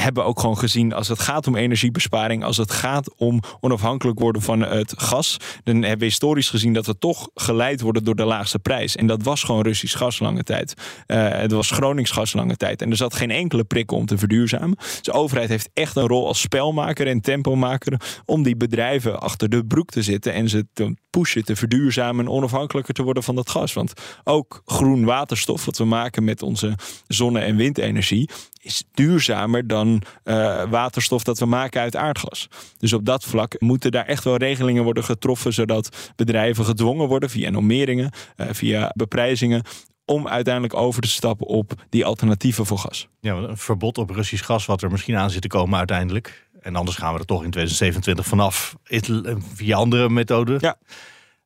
hebben 0.00 0.24
ook 0.24 0.40
gewoon 0.40 0.58
gezien 0.58 0.92
als 0.92 1.08
het 1.08 1.18
gaat 1.18 1.46
om 1.46 1.56
energiebesparing, 1.56 2.44
als 2.44 2.56
het 2.56 2.70
gaat 2.70 3.14
om 3.16 3.40
onafhankelijk 3.60 4.18
worden 4.18 4.42
van 4.42 4.60
het 4.60 4.94
gas, 4.96 5.36
dan 5.64 5.74
hebben 5.74 5.98
we 5.98 6.04
historisch 6.04 6.50
gezien 6.50 6.72
dat 6.72 6.86
we 6.86 6.98
toch 6.98 7.28
geleid 7.34 7.80
worden 7.80 8.04
door 8.04 8.16
de 8.16 8.24
laagste 8.24 8.58
prijs. 8.58 8.96
En 8.96 9.06
dat 9.06 9.22
was 9.22 9.42
gewoon 9.42 9.62
Russisch 9.62 9.96
gas 9.96 10.18
lange 10.18 10.42
tijd. 10.42 10.74
Eh, 11.06 11.28
het 11.28 11.52
was 11.52 11.70
Gronings 11.70 12.10
gas 12.10 12.32
lange 12.32 12.56
tijd. 12.56 12.82
En 12.82 12.90
er 12.90 12.96
zat 12.96 13.14
geen 13.14 13.30
enkele 13.30 13.64
prikkel 13.64 13.96
om 13.96 14.06
te 14.06 14.18
verduurzamen. 14.18 14.76
Dus 14.76 15.02
de 15.02 15.12
overheid 15.12 15.48
heeft 15.48 15.70
echt 15.72 15.96
een 15.96 16.06
rol 16.06 16.26
als 16.26 16.40
spelmaker 16.40 17.06
en 17.06 17.20
tempomaker 17.20 18.00
om 18.24 18.42
die 18.42 18.56
bedrijven 18.56 19.20
achter 19.20 19.48
de 19.48 19.64
broek 19.64 19.90
te 19.90 20.02
zitten 20.02 20.32
en 20.32 20.48
ze 20.48 20.66
te 20.72 20.94
pushen, 21.10 21.44
te 21.44 21.56
verduurzamen 21.56 22.24
en 22.24 22.30
onafhankelijker 22.30 22.94
te 22.94 23.02
worden 23.02 23.22
van 23.22 23.34
dat 23.34 23.50
gas. 23.50 23.72
Want 23.72 23.92
ook 24.24 24.62
groen 24.64 25.04
waterstof, 25.04 25.64
wat 25.64 25.78
we 25.78 25.84
maken 25.84 26.24
met 26.24 26.42
onze 26.42 26.74
zonne- 27.06 27.40
en 27.40 27.56
windenergie, 27.56 28.30
is 28.66 28.84
duurzamer 28.94 29.66
dan 29.66 30.02
eh, 30.22 30.62
waterstof 30.70 31.22
dat 31.24 31.38
we 31.38 31.46
maken 31.46 31.80
uit 31.80 31.96
aardgas. 31.96 32.48
Dus 32.78 32.92
op 32.92 33.04
dat 33.04 33.24
vlak 33.24 33.60
moeten 33.60 33.90
daar 33.90 34.04
echt 34.06 34.24
wel 34.24 34.36
regelingen 34.36 34.84
worden 34.84 35.04
getroffen, 35.04 35.52
zodat 35.52 36.12
bedrijven 36.16 36.64
gedwongen 36.64 37.08
worden 37.08 37.30
via 37.30 37.50
normeringen, 37.50 38.10
eh, 38.36 38.46
via 38.50 38.92
beprijzingen, 38.96 39.62
om 40.04 40.28
uiteindelijk 40.28 40.74
over 40.74 41.02
te 41.02 41.08
stappen 41.08 41.46
op 41.46 41.72
die 41.88 42.04
alternatieven 42.04 42.66
voor 42.66 42.78
gas. 42.78 43.08
Ja, 43.20 43.34
een 43.34 43.56
verbod 43.56 43.98
op 43.98 44.10
Russisch 44.10 44.44
gas, 44.44 44.66
wat 44.66 44.82
er 44.82 44.90
misschien 44.90 45.16
aan 45.16 45.30
zit 45.30 45.42
te 45.42 45.48
komen 45.48 45.78
uiteindelijk. 45.78 46.48
En 46.60 46.76
anders 46.76 46.96
gaan 46.96 47.12
we 47.12 47.18
er 47.18 47.24
toch 47.26 47.44
in 47.44 47.50
2027 47.50 48.26
vanaf. 48.26 48.76
Het- 48.82 49.10
Via 49.54 49.76
andere 49.76 50.08
methoden. 50.08 50.58
Ja. 50.60 50.76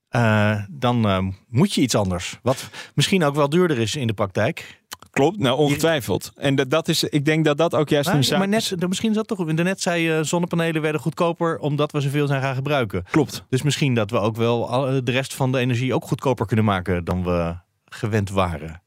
Eh, 0.09 0.63
dan 0.71 1.09
eh, 1.09 1.19
moet 1.49 1.73
je 1.75 1.81
iets 1.81 1.95
anders. 1.95 2.39
Wat 2.43 2.69
misschien 2.95 3.25
ook 3.25 3.35
wel 3.35 3.49
duurder 3.49 3.79
is 3.79 3.97
in 3.97 4.07
de 4.07 4.13
praktijk. 4.13 4.80
Klopt, 5.11 5.39
nou 5.39 5.59
ongetwijfeld. 5.59 6.33
En 6.37 6.55
dat, 6.55 6.71
dat 6.71 6.89
is, 6.89 7.05
ik 7.05 7.25
denk 7.25 7.45
dat 7.45 7.59
dat 7.59 7.75
ook 7.75 7.89
juist 7.89 8.09
Maar, 8.09 8.17
een 8.17 8.25
zaak 8.25 8.39
maar 8.39 8.49
net, 8.49 8.89
misschien 8.89 9.11
is 9.11 9.17
dat 9.17 9.29
toch. 9.29 9.47
Net 9.47 9.81
zei 9.81 10.03
je, 10.03 10.25
zonnepanelen 10.25 10.83
werden 10.83 11.01
goedkoper 11.01 11.59
omdat 11.59 11.93
we 11.93 12.01
zoveel 12.01 12.27
zijn 12.27 12.43
gaan 12.43 12.55
gebruiken. 12.55 13.05
Klopt. 13.11 13.45
Dus 13.49 13.63
misschien 13.63 13.95
dat 13.95 14.11
we 14.11 14.19
ook 14.19 14.37
wel 14.37 14.69
al- 14.69 15.05
de 15.05 15.11
rest 15.13 15.35
van 15.35 15.53
de 15.53 15.59
energie 15.59 15.95
ook 15.95 16.05
goedkoper 16.05 16.47
kunnen 16.47 16.65
maken 16.65 17.05
dan 17.05 17.25
we 17.25 17.55
gewend 17.85 18.31
waren. 18.31 18.83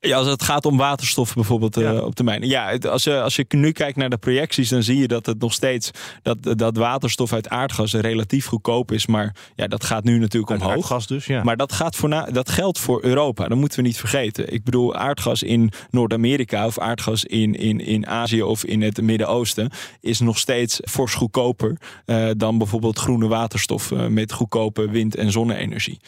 Ja, 0.00 0.16
als 0.16 0.26
het 0.26 0.42
gaat 0.42 0.64
om 0.66 0.76
waterstof 0.76 1.34
bijvoorbeeld 1.34 1.76
eh, 1.76 1.82
Ja. 1.82 1.94
op 2.00 2.14
termijn. 2.14 2.42
Ja, 2.46 2.68
het- 2.70 2.86
als 2.86 3.04
je, 3.04 3.20
als 3.20 3.36
je 3.36 3.44
nu 3.48 3.72
kijkt 3.72 3.96
naar 3.96 4.10
de 4.10 4.16
projecties, 4.16 4.68
dan 4.68 4.82
zie 4.82 4.98
je 4.98 5.08
dat 5.08 5.26
het 5.26 5.38
nog 5.40 5.52
steeds 5.52 5.90
dat, 6.22 6.58
dat 6.58 6.76
waterstof 6.76 7.32
uit 7.32 7.48
aardgas 7.48 7.92
relatief 7.94 8.46
goedkoop 8.46 8.92
is. 8.92 9.06
Maar 9.06 9.36
ja, 9.54 9.66
dat 9.66 9.84
gaat 9.84 10.04
nu 10.04 10.18
natuurlijk 10.18 10.52
Uit 10.52 10.60
omhoog. 10.60 10.76
aardgas 10.76 11.06
dus, 11.06 11.26
ja. 11.26 11.42
Maar 11.42 11.56
dat, 11.56 11.72
gaat 11.72 11.96
voor 11.96 12.08
dat 12.32 12.48
geldt 12.50 12.78
voor 12.78 13.04
Europa. 13.04 13.48
Dat 13.48 13.58
moeten 13.58 13.78
we 13.78 13.84
niet 13.86 13.98
vergeten. 13.98 14.52
Ik 14.52 14.64
bedoel, 14.64 14.94
aardgas 14.94 15.42
in 15.42 15.70
Noord-Amerika 15.90 16.66
of 16.66 16.78
aardgas 16.78 17.24
in, 17.24 17.54
in, 17.54 17.80
in 17.80 18.06
Azië 18.06 18.42
of 18.42 18.64
in 18.64 18.82
het 18.82 19.00
Midden-Oosten 19.02 19.70
is 20.00 20.20
nog 20.20 20.38
steeds 20.38 20.80
fors 20.84 21.14
goedkoper 21.14 21.76
eh, 22.04 22.28
dan 22.36 22.58
bijvoorbeeld 22.58 22.98
groene 22.98 23.26
waterstof 23.28 23.92
eh, 23.92 24.06
met 24.06 24.32
goedkope 24.32 24.90
wind- 24.90 25.16
en 25.16 25.32
zonne-energie. 25.32 26.00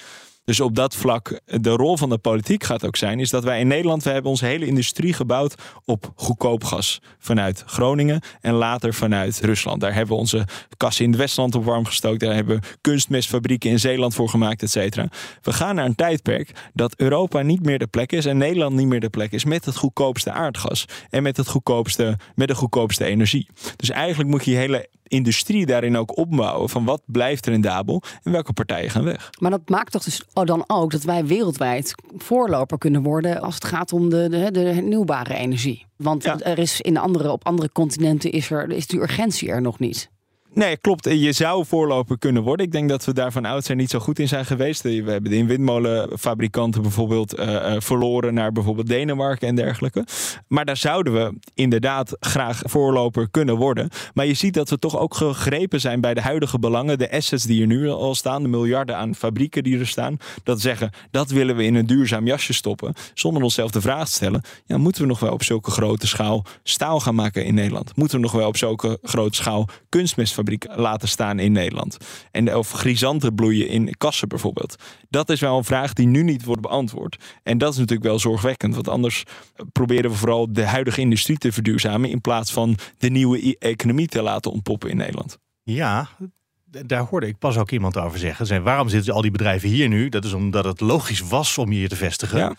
Dus 0.49 0.61
op 0.61 0.75
dat 0.75 0.95
vlak, 0.95 1.41
de 1.45 1.71
rol 1.71 1.97
van 1.97 2.09
de 2.09 2.19
politiek 2.19 2.65
gaat 2.65 2.87
ook 2.87 2.97
zijn, 2.97 3.21
is 3.21 3.31
dat 3.31 3.45
wij 3.45 3.61
in 3.61 3.67
Nederland, 3.67 4.03
we 4.03 4.11
hebben 4.11 4.31
onze 4.31 4.47
hele 4.47 4.67
industrie 4.67 5.13
gebouwd 5.13 5.55
op 5.85 6.13
goedkoop 6.15 6.65
gas 6.65 7.01
vanuit 7.19 7.63
Groningen 7.67 8.21
en 8.41 8.55
later 8.55 8.95
vanuit 8.95 9.41
Rusland. 9.41 9.81
Daar 9.81 9.95
hebben 9.95 10.15
we 10.15 10.21
onze 10.21 10.47
kassen 10.77 11.05
in 11.05 11.11
het 11.11 11.21
Westland 11.21 11.55
op 11.55 11.65
warm 11.65 11.85
gestookt. 11.85 12.21
Daar 12.21 12.35
hebben 12.35 12.61
we 12.61 12.67
kunstmestfabrieken 12.81 13.71
in 13.71 13.81
Zeeland 13.81 14.15
voor 14.15 14.29
gemaakt, 14.29 14.63
et 14.63 14.71
cetera. 14.71 15.09
We 15.43 15.53
gaan 15.53 15.75
naar 15.75 15.85
een 15.85 15.95
tijdperk 15.95 16.71
dat 16.75 16.95
Europa 16.97 17.43
niet 17.43 17.63
meer 17.63 17.79
de 17.79 17.87
plek 17.87 18.13
is 18.13 18.27
en 18.27 18.37
Nederland 18.37 18.75
niet 18.75 18.87
meer 18.87 19.01
de 19.01 19.11
plek 19.11 19.33
is 19.33 19.45
met 19.45 19.65
het 19.65 19.77
goedkoopste 19.77 20.33
aardgas 20.33 20.85
en 21.11 21.23
met, 21.23 21.37
het 21.37 21.49
goedkoopste, 21.49 22.19
met 22.35 22.49
de 22.49 22.55
goedkoopste 22.55 23.05
energie. 23.05 23.49
Dus 23.77 23.91
eigenlijk 23.91 24.31
moet 24.31 24.45
je 24.45 24.51
je 24.51 24.57
hele 24.57 24.89
industrie 25.09 25.67
daarin 25.67 25.97
ook 25.97 26.17
opbouwen 26.17 26.69
van 26.69 26.85
wat 26.85 27.03
blijft 27.07 27.47
er 27.47 27.53
in 27.53 27.61
Dabel 27.61 28.03
en 28.23 28.33
welke 28.33 28.53
partijen 28.53 28.91
gaan 28.91 29.05
weg. 29.05 29.31
Maar 29.39 29.51
dat 29.51 29.69
maakt 29.69 29.93
toch 29.93 30.05
dus 30.05 30.23
dan 30.33 30.65
ook 30.67 30.91
dat 30.91 31.03
wij 31.03 31.27
wereldwijd 31.27 31.95
voorloper 32.17 32.79
kunnen 32.79 33.03
worden 33.03 33.41
als 33.41 33.55
het 33.55 33.65
gaat 33.65 33.93
om 33.93 34.09
de, 34.11 34.29
de, 34.29 34.51
de 34.51 34.61
hernieuwbare 34.61 35.35
energie. 35.35 35.87
Want 35.97 36.25
Ja. 36.25 36.39
er 36.39 36.59
is 36.59 36.81
in 36.81 36.97
andere, 36.97 37.33
op 37.33 37.47
andere 37.47 37.73
continenten 37.73 38.33
is, 38.33 38.51
er, 38.51 38.71
is 38.71 38.87
die 38.87 39.01
urgentie 39.01 39.49
er 39.49 39.63
nog 39.63 39.79
niet. 39.79 40.11
Nee, 40.55 40.77
klopt. 40.77 41.05
Je 41.05 41.33
zou 41.33 41.67
voorloper 41.67 42.19
kunnen 42.19 42.43
worden. 42.43 42.67
Ik 42.67 42.73
denk 42.73 42.89
dat 42.89 43.05
we 43.05 43.13
daar 43.13 43.33
van 43.33 43.45
oudsher 43.45 43.77
niet 43.77 43.91
zo 43.91 43.99
goed 43.99 44.19
in 44.19 44.29
zijn 44.29 44.45
geweest. 44.45 44.83
We 44.83 45.03
hebben 45.07 45.31
de 45.31 45.45
windmolenfabrikanten 45.45 46.83
bijvoorbeeld 46.83 47.35
eh, 47.35 47.75
eh, 47.75 47.81
verloren 47.81 48.35
naar 48.35 48.53
bijvoorbeeld 48.53 48.87
Denemarken 48.87 49.49
en 49.49 49.55
dergelijke. 49.55 50.07
Maar 50.47 50.65
daar 50.65 50.77
zouden 50.77 51.13
we 51.13 51.39
inderdaad 51.55 52.17
graag 52.21 52.61
voorloper 52.65 53.31
kunnen 53.31 53.57
worden. 53.57 53.89
Maar 54.15 54.27
je 54.27 54.35
ziet 54.35 54.55
dat 54.55 54.71
we 54.71 54.79
toch 54.79 54.99
ook 54.99 55.15
gegrepen 55.15 55.81
zijn 55.81 56.01
bij 56.01 56.15
de 56.15 56.21
huidige 56.21 56.59
belangen. 56.59 56.99
De 56.99 57.11
assets 57.11 57.45
die 57.45 57.61
er 57.61 57.67
nu 57.67 57.89
al 57.89 58.15
staan, 58.15 58.43
de 58.43 58.49
miljarden 58.49 58.97
aan 58.97 59.15
fabrieken 59.15 59.63
die 59.63 59.79
er 59.79 59.87
staan. 59.87 60.17
Dat 60.43 60.61
zeggen, 60.61 60.91
dat 61.11 61.31
willen 61.31 61.57
we 61.57 61.65
in 61.65 61.75
een 61.75 61.87
duurzaam 61.87 62.27
jasje 62.27 62.53
stoppen. 62.53 62.95
Zonder 63.15 63.43
onszelf 63.43 63.71
de 63.71 63.81
vraag 63.81 64.09
te 64.09 64.15
stellen, 64.15 64.43
ja, 64.67 64.79
moeten 64.79 65.03
we 65.03 65.09
nog 65.09 65.21
wel 65.21 65.33
op 65.33 65.43
zulke 65.43 65.71
grote 65.71 66.07
schaal 66.07 66.45
staal 66.63 67.01
gaan 67.01 67.15
maken 67.15 67.45
in 67.45 67.55
Nederland? 67.55 67.97
Moeten 67.97 68.17
we 68.17 68.23
nog 68.23 68.33
wel 68.33 68.49
op 68.49 68.57
zulke 68.57 68.99
grote 69.03 69.37
schaal 69.37 69.69
kunstmestfabrieken 70.45 70.81
laten 70.83 71.09
staan 71.09 71.39
in 71.39 71.53
Nederland? 71.53 71.97
En 72.31 72.57
of 72.57 72.71
grisanten 72.71 73.35
bloeien 73.35 73.69
in 73.69 73.95
kassen 73.99 74.29
bijvoorbeeld? 74.29 74.77
Dat 75.11 75.31
is 75.31 75.41
wel 75.41 75.57
een 75.57 75.65
vraag 75.65 75.93
die 75.93 76.07
nu 76.07 76.23
niet 76.23 76.45
wordt 76.45 76.63
beantwoord. 76.63 77.17
En 77.43 77.59
dat 77.59 77.73
is 77.73 77.79
natuurlijk 77.79 78.09
wel 78.09 78.19
zorgwekkend. 78.19 78.75
Want 78.75 78.89
anders 78.89 79.23
proberen 79.73 80.11
we 80.11 80.17
vooral 80.17 80.53
de 80.53 80.65
huidige 80.65 81.01
industrie 81.01 81.39
te 81.39 81.53
verduurzamen. 81.53 82.11
In 82.11 82.21
plaats 82.21 82.53
van 82.53 82.77
de 82.99 83.11
nieuwe 83.11 83.45
i- 83.45 83.57
economie 83.59 84.07
te 84.07 84.23
laten 84.23 84.51
ontpoppen 84.53 84.91
in 84.91 84.97
Nederland. 84.97 85.39
Ja, 85.63 86.09
daar 86.87 87.05
hoorde 87.05 87.27
ik 87.27 87.39
pas 87.39 87.57
ook 87.57 87.71
iemand 87.71 87.97
over 87.97 88.19
zeggen. 88.19 88.47
Zei, 88.47 88.61
waarom 88.61 88.89
zitten 88.89 89.15
al 89.15 89.23
die 89.23 89.31
bedrijven 89.31 89.69
hier 89.69 89.89
nu? 89.89 90.09
Dat 90.09 90.25
is 90.25 90.33
omdat 90.33 90.65
het 90.65 90.81
logisch 90.81 91.21
was 91.21 91.59
om 91.59 91.71
hier 91.71 91.89
te 91.89 91.97
vestigen. 91.97 92.39
Ja. 92.39 92.55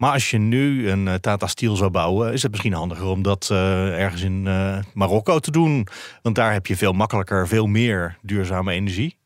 Maar 0.00 0.12
als 0.12 0.30
je 0.30 0.38
nu 0.38 0.90
een 0.90 1.08
eh, 1.08 1.14
Tata 1.14 1.46
Steel 1.46 1.76
zou 1.76 1.90
bouwen, 1.90 2.32
is 2.32 2.42
het 2.42 2.50
misschien 2.50 2.72
handiger 2.72 3.06
om 3.06 3.22
dat 3.22 3.48
eh, 3.50 4.00
ergens 4.02 4.22
in 4.22 4.46
eh, 4.46 4.78
Marokko 4.94 5.38
te 5.38 5.50
doen. 5.50 5.86
Want 6.22 6.34
daar 6.34 6.52
heb 6.52 6.66
je 6.66 6.76
veel 6.76 6.92
makkelijker, 6.92 7.48
veel 7.48 7.66
meer 7.66 8.18
duurzame 8.22 8.72
energie. 8.72 9.16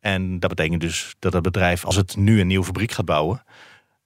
En 0.00 0.38
dat 0.38 0.50
betekent 0.50 0.80
dus 0.80 1.14
dat 1.18 1.32
het 1.32 1.42
bedrijf, 1.42 1.84
als 1.84 1.96
het 1.96 2.16
nu 2.16 2.40
een 2.40 2.46
nieuwe 2.46 2.64
fabriek 2.64 2.92
gaat 2.92 3.04
bouwen, 3.04 3.42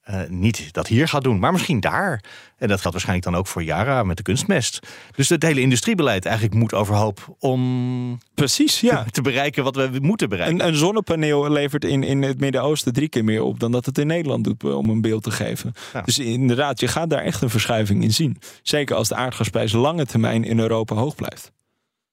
eh, 0.09 0.21
niet 0.29 0.73
dat 0.73 0.87
hier 0.87 1.09
gaat 1.09 1.23
doen, 1.23 1.38
maar 1.38 1.53
misschien 1.53 1.81
daar. 1.81 2.23
En 2.57 2.68
dat 2.68 2.81
geldt 2.81 2.90
waarschijnlijk 2.90 3.25
dan 3.25 3.37
ook 3.37 3.47
voor 3.47 3.62
Yara 3.62 4.03
met 4.03 4.16
de 4.16 4.23
kunstmest. 4.23 4.87
Dus 5.16 5.29
het 5.29 5.42
hele 5.42 5.61
industriebeleid 5.61 6.25
eigenlijk 6.25 6.57
moet 6.57 6.75
overhoop 6.75 7.37
om 7.38 8.18
Precies, 8.35 8.81
ja. 8.81 9.05
te 9.11 9.23
bereiken 9.23 9.64
wat 9.64 9.77
we 9.77 9.99
moeten 10.01 10.29
bereiken. 10.29 10.61
Een, 10.61 10.66
een 10.66 10.75
zonnepaneel 10.75 11.51
levert 11.51 11.85
in, 11.85 12.03
in 12.03 12.23
het 12.23 12.40
Midden-Oosten 12.40 12.92
drie 12.92 13.09
keer 13.09 13.25
meer 13.25 13.42
op 13.42 13.61
dan 13.61 13.73
dat 13.73 13.87
het 13.87 13.99
in 13.99 14.07
Nederland 14.07 14.44
doet, 14.44 14.64
eh, 14.64 14.77
om 14.77 14.88
een 14.88 15.01
beeld 15.01 15.23
te 15.23 15.31
geven. 15.31 15.73
Ja. 15.92 16.03
Dus 16.03 16.18
inderdaad, 16.18 16.81
je 16.81 16.88
gaat 16.88 17.11
daar 17.11 17.23
echt 17.23 17.42
een 17.42 17.51
verschuiving 17.51 18.03
in 18.03 18.12
zien. 18.12 18.38
Zeker 18.62 18.97
als 18.97 19.09
de 19.09 19.14
aardgasprijs 19.14 19.73
lange 19.73 20.07
termijn 20.07 20.44
in 20.44 20.59
Europa 20.59 20.94
hoog 20.94 21.14
blijft. 21.14 21.53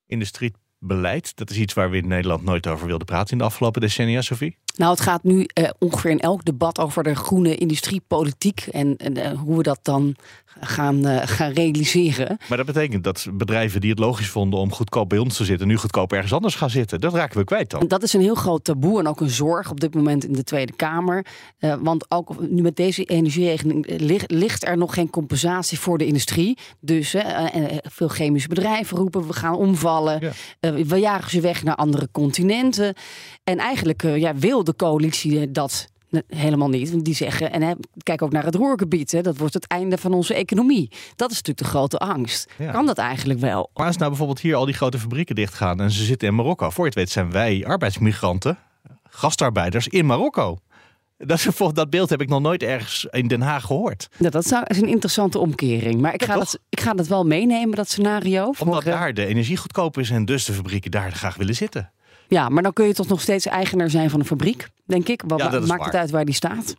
Industriebeleid, 0.07 1.35
dat 1.35 1.49
is 1.49 1.57
iets 1.57 1.73
waar 1.73 1.89
we 1.89 1.97
in 1.97 2.07
Nederland 2.07 2.43
nooit 2.43 2.67
over 2.67 2.87
wilden 2.87 3.05
praten 3.05 3.31
in 3.31 3.37
de 3.37 3.43
afgelopen 3.43 3.81
decennia, 3.81 4.21
Sophie. 4.21 4.57
Nou, 4.75 4.91
het 4.91 5.01
gaat 5.01 5.23
nu 5.23 5.47
eh, 5.53 5.69
ongeveer 5.79 6.11
in 6.11 6.19
elk 6.19 6.45
debat 6.45 6.79
over 6.79 7.03
de 7.03 7.15
groene 7.15 7.55
industriepolitiek 7.55 8.67
en, 8.71 8.97
en 8.97 9.17
eh, 9.17 9.39
hoe 9.39 9.57
we 9.57 9.63
dat 9.63 9.79
dan 9.81 10.15
gaan, 10.59 11.05
eh, 11.05 11.21
gaan 11.27 11.51
realiseren. 11.51 12.37
Maar 12.47 12.57
dat 12.57 12.65
betekent 12.65 13.03
dat 13.03 13.27
bedrijven 13.33 13.81
die 13.81 13.89
het 13.89 13.99
logisch 13.99 14.29
vonden 14.29 14.59
om 14.59 14.71
goedkoop 14.71 15.09
bij 15.09 15.17
ons 15.17 15.37
te 15.37 15.45
zitten, 15.45 15.67
nu 15.67 15.77
goedkoop 15.77 16.13
ergens 16.13 16.33
anders 16.33 16.55
gaan 16.55 16.69
zitten. 16.69 17.01
Dat 17.01 17.13
raken 17.13 17.37
we 17.37 17.43
kwijt 17.43 17.69
dan. 17.69 17.81
En 17.81 17.87
Dat 17.87 18.03
is 18.03 18.13
een 18.13 18.21
heel 18.21 18.35
groot 18.35 18.63
taboe 18.63 18.99
en 18.99 19.07
ook 19.07 19.21
een 19.21 19.29
zorg 19.29 19.69
op 19.69 19.79
dit 19.79 19.93
moment 19.93 20.25
in 20.25 20.33
de 20.33 20.43
Tweede 20.43 20.73
Kamer. 20.73 21.25
Want 21.79 22.11
ook 22.11 22.49
nu 22.49 22.61
met 22.61 22.75
deze 22.75 23.03
energieregeling 23.03 23.85
ligt, 23.97 24.31
ligt 24.31 24.67
er 24.67 24.77
nog 24.77 24.93
geen 24.93 25.09
compensatie 25.09 25.79
voor 25.79 25.97
de 25.97 26.05
industrie. 26.05 26.57
Dus 26.79 27.15
veel 27.81 28.07
chemische 28.07 28.47
bedrijven 28.47 28.97
roepen 28.97 29.27
we 29.27 29.33
gaan 29.33 29.55
omvallen. 29.55 30.33
Ja. 30.59 30.73
We 30.73 30.99
jagen 30.99 31.29
ze 31.29 31.41
weg 31.41 31.63
naar 31.63 31.75
andere 31.75 32.07
continenten. 32.11 32.95
En 33.45 33.57
eigenlijk 33.57 34.03
eh, 34.03 34.17
ja, 34.17 34.35
wil 34.35 34.63
de 34.63 34.75
coalitie 34.75 35.39
eh, 35.39 35.47
dat 35.49 35.87
helemaal 36.27 36.69
niet. 36.69 36.91
Want 36.91 37.05
Die 37.05 37.15
zeggen, 37.15 37.51
en 37.51 37.61
hè, 37.61 37.73
kijk 38.03 38.21
ook 38.21 38.31
naar 38.31 38.45
het 38.45 38.55
roergebied, 38.55 39.11
hè, 39.11 39.21
dat 39.21 39.37
wordt 39.37 39.53
het 39.53 39.67
einde 39.67 39.97
van 39.97 40.13
onze 40.13 40.33
economie. 40.33 40.89
Dat 41.15 41.31
is 41.31 41.35
natuurlijk 41.35 41.57
de 41.57 41.77
grote 41.77 41.97
angst. 41.97 42.51
Ja. 42.57 42.71
Kan 42.71 42.85
dat 42.85 42.97
eigenlijk 42.97 43.39
wel? 43.39 43.69
Maar 43.73 43.85
als 43.85 43.97
nou 43.97 44.09
bijvoorbeeld 44.09 44.39
hier 44.39 44.55
al 44.55 44.65
die 44.65 44.73
grote 44.73 44.99
fabrieken 44.99 45.35
dichtgaan 45.35 45.81
en 45.81 45.91
ze 45.91 46.03
zitten 46.03 46.27
in 46.27 46.35
Marokko. 46.35 46.69
Voor 46.69 46.83
je 46.83 46.89
het 46.89 46.99
weet 46.99 47.09
zijn 47.09 47.31
wij 47.31 47.65
arbeidsmigranten, 47.65 48.57
gastarbeiders 49.09 49.87
in 49.87 50.05
Marokko. 50.05 50.57
Dat, 51.17 51.39
is, 51.45 51.47
dat 51.73 51.89
beeld 51.89 52.09
heb 52.09 52.21
ik 52.21 52.29
nog 52.29 52.41
nooit 52.41 52.63
ergens 52.63 53.07
in 53.09 53.27
Den 53.27 53.41
Haag 53.41 53.63
gehoord. 53.63 54.07
Nou, 54.17 54.31
dat 54.31 54.45
zou, 54.45 54.63
is 54.67 54.77
een 54.81 54.87
interessante 54.87 55.39
omkering. 55.39 56.01
Maar 56.01 56.13
ik 56.13 56.21
Ja, 56.21 56.27
ga, 56.27 56.33
dat, 56.35 56.59
ik 56.69 56.79
ga 56.79 56.93
dat 56.93 57.07
wel 57.07 57.23
meenemen, 57.25 57.75
dat 57.75 57.89
scenario. 57.89 58.53
Omdat 58.59 58.83
eh, 58.83 58.91
daar 58.91 59.13
de 59.13 59.25
energie 59.25 59.57
goedkoop 59.57 59.97
is 59.97 60.09
en 60.09 60.25
dus 60.25 60.45
de 60.45 60.53
fabrieken 60.53 60.91
daar 60.91 61.11
graag 61.11 61.35
willen 61.35 61.55
zitten. 61.55 61.91
Ja, 62.27 62.49
maar 62.49 62.63
dan 62.63 62.73
kun 62.73 62.85
je 62.87 62.93
toch 62.93 63.07
nog 63.07 63.21
steeds 63.21 63.45
eigenaar 63.45 63.89
zijn 63.89 64.09
van 64.09 64.19
een 64.19 64.25
fabriek, 64.25 64.69
denk 64.85 65.07
ik. 65.07 65.23
Wat 65.27 65.39
Ja, 65.39 65.49
maakt 65.49 65.67
waar. 65.67 65.85
het 65.85 65.95
uit 65.95 66.11
waar 66.11 66.25
die 66.25 66.33
staat? 66.33 66.75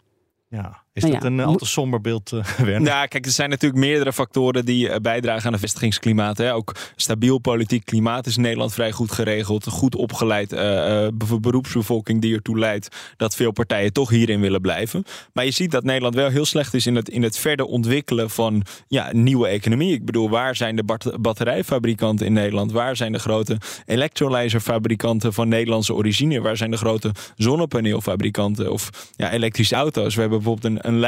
Ja. 0.48 0.85
Is 0.96 1.02
Nou 1.02 1.14
dat 1.14 1.22
ja, 1.22 1.28
een 1.28 1.40
eh, 1.40 1.46
al 1.46 1.54
te 1.56 1.66
somber 1.66 2.00
beeld, 2.00 2.32
eh 2.32 2.44
Werner? 2.64 2.80
Nou, 2.80 3.09
kijk, 3.09 3.26
er 3.26 3.32
zijn 3.32 3.50
natuurlijk 3.50 3.80
meerdere 3.80 4.12
factoren 4.12 4.64
die 4.64 4.88
eh, 4.88 5.00
bijdragen 5.00 5.46
aan 5.46 5.52
een 5.52 5.59
vestigingsklimaat. 5.59 6.38
Hè. 6.38 6.54
Ook 6.54 6.74
stabiel 6.96 7.38
politiek 7.38 7.85
klimaat 7.85 8.26
is 8.26 8.37
in 8.37 8.42
Nederland 8.42 8.72
vrij 8.72 8.92
goed 8.92 9.12
geregeld. 9.12 9.66
Een 9.66 9.72
goed 9.72 9.94
opgeleid 9.94 10.52
eh, 10.52 11.04
eh, 11.06 11.12
be- 11.14 11.40
beroepsbevolking 11.40 12.20
die 12.20 12.35
ertoe 12.35 12.59
leidt 12.59 12.88
dat 13.16 13.35
veel 13.37 13.50
partijen 13.52 13.92
toch 13.92 14.11
hierin 14.11 14.40
willen 14.40 14.61
blijven. 14.61 15.04
Maar 15.32 15.44
je 15.44 15.50
ziet 15.50 15.70
dat 15.70 15.85
Nederland 15.85 16.14
wel 16.14 16.28
heel 16.28 16.44
slecht 16.44 16.74
is 16.74 16.87
in 16.87 16.94
het, 16.96 17.09
in 17.09 17.22
het 17.22 17.38
verder 17.38 17.66
ontwikkelen 17.66 18.30
van 18.30 18.62
ja, 18.88 19.09
nieuwe 19.12 19.46
economie. 19.48 19.92
Ik 19.92 20.04
bedoel, 20.04 20.30
waar 20.30 20.56
zijn 20.56 20.76
de 20.76 20.85
bat- 20.85 21.16
batterijfabrikanten 21.20 22.26
in 22.26 22.32
Nederland? 22.32 22.72
Waar 22.72 22.96
zijn 22.96 23.12
de 23.12 23.18
grote 23.18 23.56
electrolyzerfabrikanten 23.87 25.32
van 25.32 25.48
Nederlandse 25.48 25.94
origine? 25.94 26.40
Waar 26.40 26.56
zijn 26.56 26.70
de 26.70 26.76
grote 26.76 27.12
zonnepaneelfabrikanten 27.37 28.72
of 28.72 28.90
ja, 29.16 29.32
elektrische 29.32 29.74
auto's? 29.74 30.14
We 30.14 30.20
hebben 30.20 30.38
bijvoorbeeld 30.42 30.74
een, 30.85 30.86
een 30.87 30.99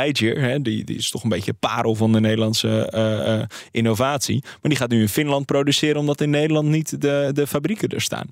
hè, 0.40 0.62
die, 0.62 0.84
die 0.84 0.96
is 0.96 1.10
toch 1.10 1.22
een 1.22 1.28
beetje 1.28 1.52
parel 1.52 1.94
van 1.94 2.12
de 2.12 2.20
Nederlandse 2.20 2.90
eh, 2.90 3.34
eh, 3.34 3.46
innovatie. 3.70 4.40
Maar 4.42 4.58
die 4.70 4.76
gaat 4.76 4.90
nu 4.90 5.00
in 5.00 5.08
Finland 5.08 5.46
produceren 5.46 6.00
omdat 6.00 6.20
in 6.20 6.30
Nederland 6.30 6.68
niet 6.68 7.00
de, 7.00 7.30
de 7.32 7.46
fabrieken 7.46 7.88
er 7.88 8.00
staan. 8.00 8.28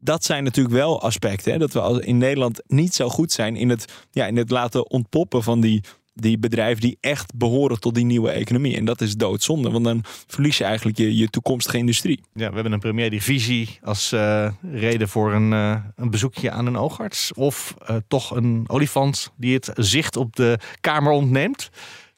Dat 0.00 0.24
zijn 0.24 0.44
natuurlijk 0.44 0.74
wel 0.74 1.02
aspecten. 1.02 1.52
Hè, 1.52 1.58
dat 1.58 1.72
we 1.72 2.02
in 2.04 2.18
Nederland 2.18 2.62
niet 2.66 2.94
zo 2.94 3.08
goed 3.08 3.32
zijn 3.32 3.56
in 3.56 3.68
het, 3.68 3.92
ja, 4.10 4.26
in 4.26 4.36
het 4.36 4.50
laten 4.50 4.90
ontpoppen 4.90 5.42
van 5.42 5.60
die, 5.60 5.82
die 6.20 6.38
bedrijven 6.38 6.80
die 6.80 6.98
echt 7.00 7.34
behoren 7.34 7.80
tot 7.80 7.94
die 7.94 8.04
nieuwe 8.04 8.30
economie. 8.30 8.76
En 8.76 8.84
dat 8.84 9.00
is 9.00 9.16
doodzonde, 9.16 9.70
want 9.70 9.84
dan 9.84 10.04
verlies 10.26 10.58
je 10.58 10.64
eigenlijk 10.64 10.98
je, 10.98 11.16
je 11.16 11.28
toekomstige 11.28 11.78
industrie. 11.78 12.20
Ja, 12.34 12.48
we 12.48 12.54
hebben 12.54 12.72
een 12.72 12.78
premier 12.78 13.10
die 13.10 13.22
visie 13.22 13.78
als 13.82 14.12
eh, 14.12 14.50
reden 14.72 15.08
voor 15.08 15.32
een, 15.32 15.52
eh, 15.52 15.76
een 15.96 16.10
bezoekje 16.10 16.50
aan 16.50 16.66
een 16.66 16.76
oogarts. 16.76 17.32
Of 17.32 17.74
eh, 17.86 17.96
toch 18.08 18.30
een 18.30 18.64
olifant 18.66 19.32
die 19.36 19.54
het 19.54 19.70
zicht 19.74 20.16
op 20.16 20.36
de 20.36 20.58
kamer 20.80 21.12
ontneemt. 21.12 21.70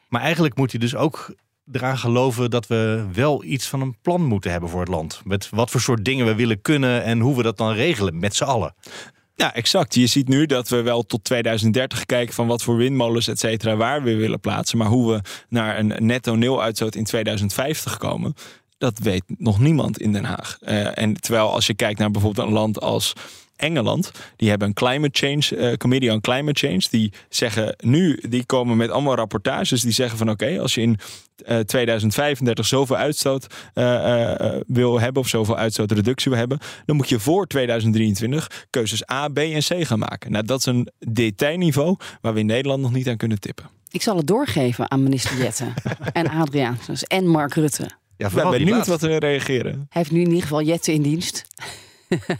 Maar 0.08 0.20
eigenlijk 0.20 0.56
moet 0.56 0.70
hij 0.70 0.80
dus 0.80 0.96
ook 0.96 1.34
eraan 1.72 1.98
geloven 1.98 2.50
dat 2.50 2.66
we 2.66 3.06
wel 3.12 3.44
iets 3.44 3.68
van 3.68 3.80
een 3.80 3.96
plan 4.02 4.24
moeten 4.24 4.50
hebben 4.50 4.70
voor 4.70 4.80
het 4.80 4.88
land. 4.88 5.20
Met 5.24 5.48
wat 5.50 5.70
voor 5.70 5.80
soort 5.80 6.04
dingen 6.04 6.26
we 6.26 6.34
willen 6.34 6.62
kunnen 6.62 7.02
en 7.04 7.20
hoe 7.20 7.36
we 7.36 7.42
dat 7.42 7.56
dan 7.56 7.72
regelen 7.72 8.18
met 8.18 8.34
z'n 8.34 8.44
allen. 8.44 8.74
Ja, 9.34 9.54
exact. 9.54 9.94
Je 9.94 10.06
ziet 10.06 10.28
nu 10.28 10.46
dat 10.46 10.68
we 10.68 10.82
wel 10.82 11.02
tot 11.02 11.24
2030 11.24 12.06
kijken 12.06 12.34
van 12.34 12.46
wat 12.46 12.62
voor 12.62 12.76
windmolens, 12.76 13.28
et 13.28 13.38
cetera, 13.38 13.76
waar 13.76 14.02
we 14.02 14.14
willen 14.14 14.40
plaatsen. 14.40 14.78
Maar 14.78 14.86
hoe 14.88 15.12
we 15.12 15.20
naar 15.48 15.78
een 15.78 15.94
netto 15.98 16.34
nul 16.34 16.62
uitstoot 16.62 16.94
in 16.94 17.04
2050 17.04 17.96
komen, 17.96 18.34
dat 18.80 18.98
weet 18.98 19.22
nog 19.38 19.58
niemand 19.58 20.00
in 20.00 20.12
Den 20.12 20.24
Haag. 20.24 20.58
Eh, 20.60 20.98
en 20.98 21.20
terwijl 21.20 21.52
als 21.52 21.66
je 21.66 21.74
kijkt 21.74 21.98
naar 21.98 22.10
bijvoorbeeld 22.10 22.46
een 22.46 22.52
land 22.52 22.80
als 22.80 23.12
Engeland, 23.56 24.10
die 24.36 24.48
hebben 24.48 24.68
een 24.68 24.74
climate 24.74 25.18
change, 25.26 25.70
uh, 25.70 25.76
committee 25.76 26.12
on 26.12 26.20
climate 26.20 26.66
change. 26.66 26.82
Die 26.90 27.12
zeggen 27.28 27.76
nu, 27.78 28.22
die 28.28 28.44
komen 28.46 28.76
met 28.76 28.90
allemaal 28.90 29.14
rapportages. 29.14 29.80
Die 29.80 29.92
zeggen 29.92 30.18
van 30.18 30.30
oké, 30.30 30.60
als 30.60 30.74
je 30.74 30.80
in 30.80 30.98
uh, 31.48 31.58
2035 31.58 32.66
zoveel 32.66 32.96
uitstoot 32.96 33.46
uh, 33.74 34.56
wil 34.66 35.00
hebben 35.00 35.22
of 35.22 35.28
zoveel 35.28 35.56
uitstootreductie 35.56 36.30
wil 36.30 36.40
hebben, 36.40 36.58
dan 36.86 36.96
moet 36.96 37.08
je 37.08 37.20
voor 37.20 37.46
2023 37.46 38.66
keuzes 38.70 39.10
A, 39.10 39.28
B 39.28 39.38
en 39.38 39.60
C 39.60 39.86
gaan 39.86 39.98
maken. 39.98 40.32
Nou, 40.32 40.44
dat 40.44 40.58
is 40.58 40.66
een 40.66 40.88
detailniveau 40.98 41.96
waar 42.20 42.34
we 42.34 42.40
in 42.40 42.46
Nederland 42.46 42.82
nog 42.82 42.92
niet 42.92 43.08
aan 43.08 43.16
kunnen 43.16 43.40
tippen. 43.40 43.70
Ik 43.90 44.02
zal 44.02 44.16
het 44.16 44.26
doorgeven 44.26 44.90
aan 44.90 45.02
minister 45.02 45.36
Jette 45.36 45.72
en 46.12 46.30
Adriaan 46.30 46.78
en 47.06 47.26
Mark 47.26 47.54
Rutte. 47.54 47.99
Ja, 48.20 48.26
ik 48.26 48.34
ben 48.34 48.50
benieuwd 48.50 48.86
wat 48.86 49.00
ze 49.00 49.16
reageren. 49.16 49.72
Hij 49.72 49.86
heeft 49.88 50.10
nu 50.10 50.20
in 50.20 50.26
ieder 50.26 50.42
geval 50.42 50.62
Jette 50.62 50.92
in 50.92 51.02
dienst. 51.02 51.46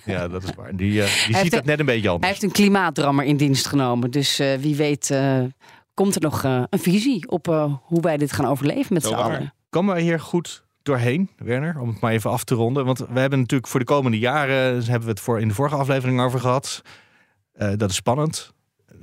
Ja, 0.05 0.29
dat 0.29 0.43
is 0.43 0.51
waar. 0.57 0.77
Die, 0.77 0.93
uh, 0.93 1.27
die 1.27 1.37
ziet 1.37 1.55
het 1.55 1.65
net 1.65 1.79
een 1.79 1.87
beetje 1.87 2.09
anders. 2.09 2.21
Hij 2.21 2.29
heeft 2.29 2.43
een 2.43 2.63
klimaatdrammer 2.63 3.25
in 3.25 3.37
dienst 3.37 3.67
genomen. 3.67 4.11
Dus 4.11 4.41
uh, 4.41 4.55
wie 4.55 4.77
weet 4.77 5.11
uh, 5.11 5.45
komt 5.95 6.15
er 6.15 6.21
nog 6.21 6.43
een 6.43 6.79
visie 6.79 7.29
op 7.29 7.47
hoe 7.83 8.01
wij 8.01 8.17
dit 8.17 8.33
gaan 8.33 8.47
overleven 8.47 8.95
met 8.95 9.05
z'n 9.05 9.15
allen. 9.15 9.55
Komen 9.71 9.95
wij 9.95 10.03
hier 10.03 10.21
goed 10.21 10.65
doorheen, 10.83 11.31
Werner? 11.37 11.81
Om 11.81 11.89
het 11.89 12.01
maar 12.01 12.13
even 12.13 12.31
af 12.31 12.45
te 12.45 12.55
ronden. 12.55 12.85
Want 12.85 12.99
we 12.99 13.21
hebben 13.21 13.39
natuurlijk 13.39 13.71
voor 13.71 13.81
de 13.81 13.87
komende 13.87 14.19
jaren, 14.19 14.85
hebben 14.85 15.05
we 15.05 15.11
het 15.11 15.21
voor 15.21 15.41
in 15.41 15.49
de 15.49 15.55
vorige 15.55 15.77
aflevering 15.77 16.21
over 16.21 16.41
gehad. 16.41 16.83
dat 17.77 17.91
is 17.91 17.97
spannend. 17.97 18.53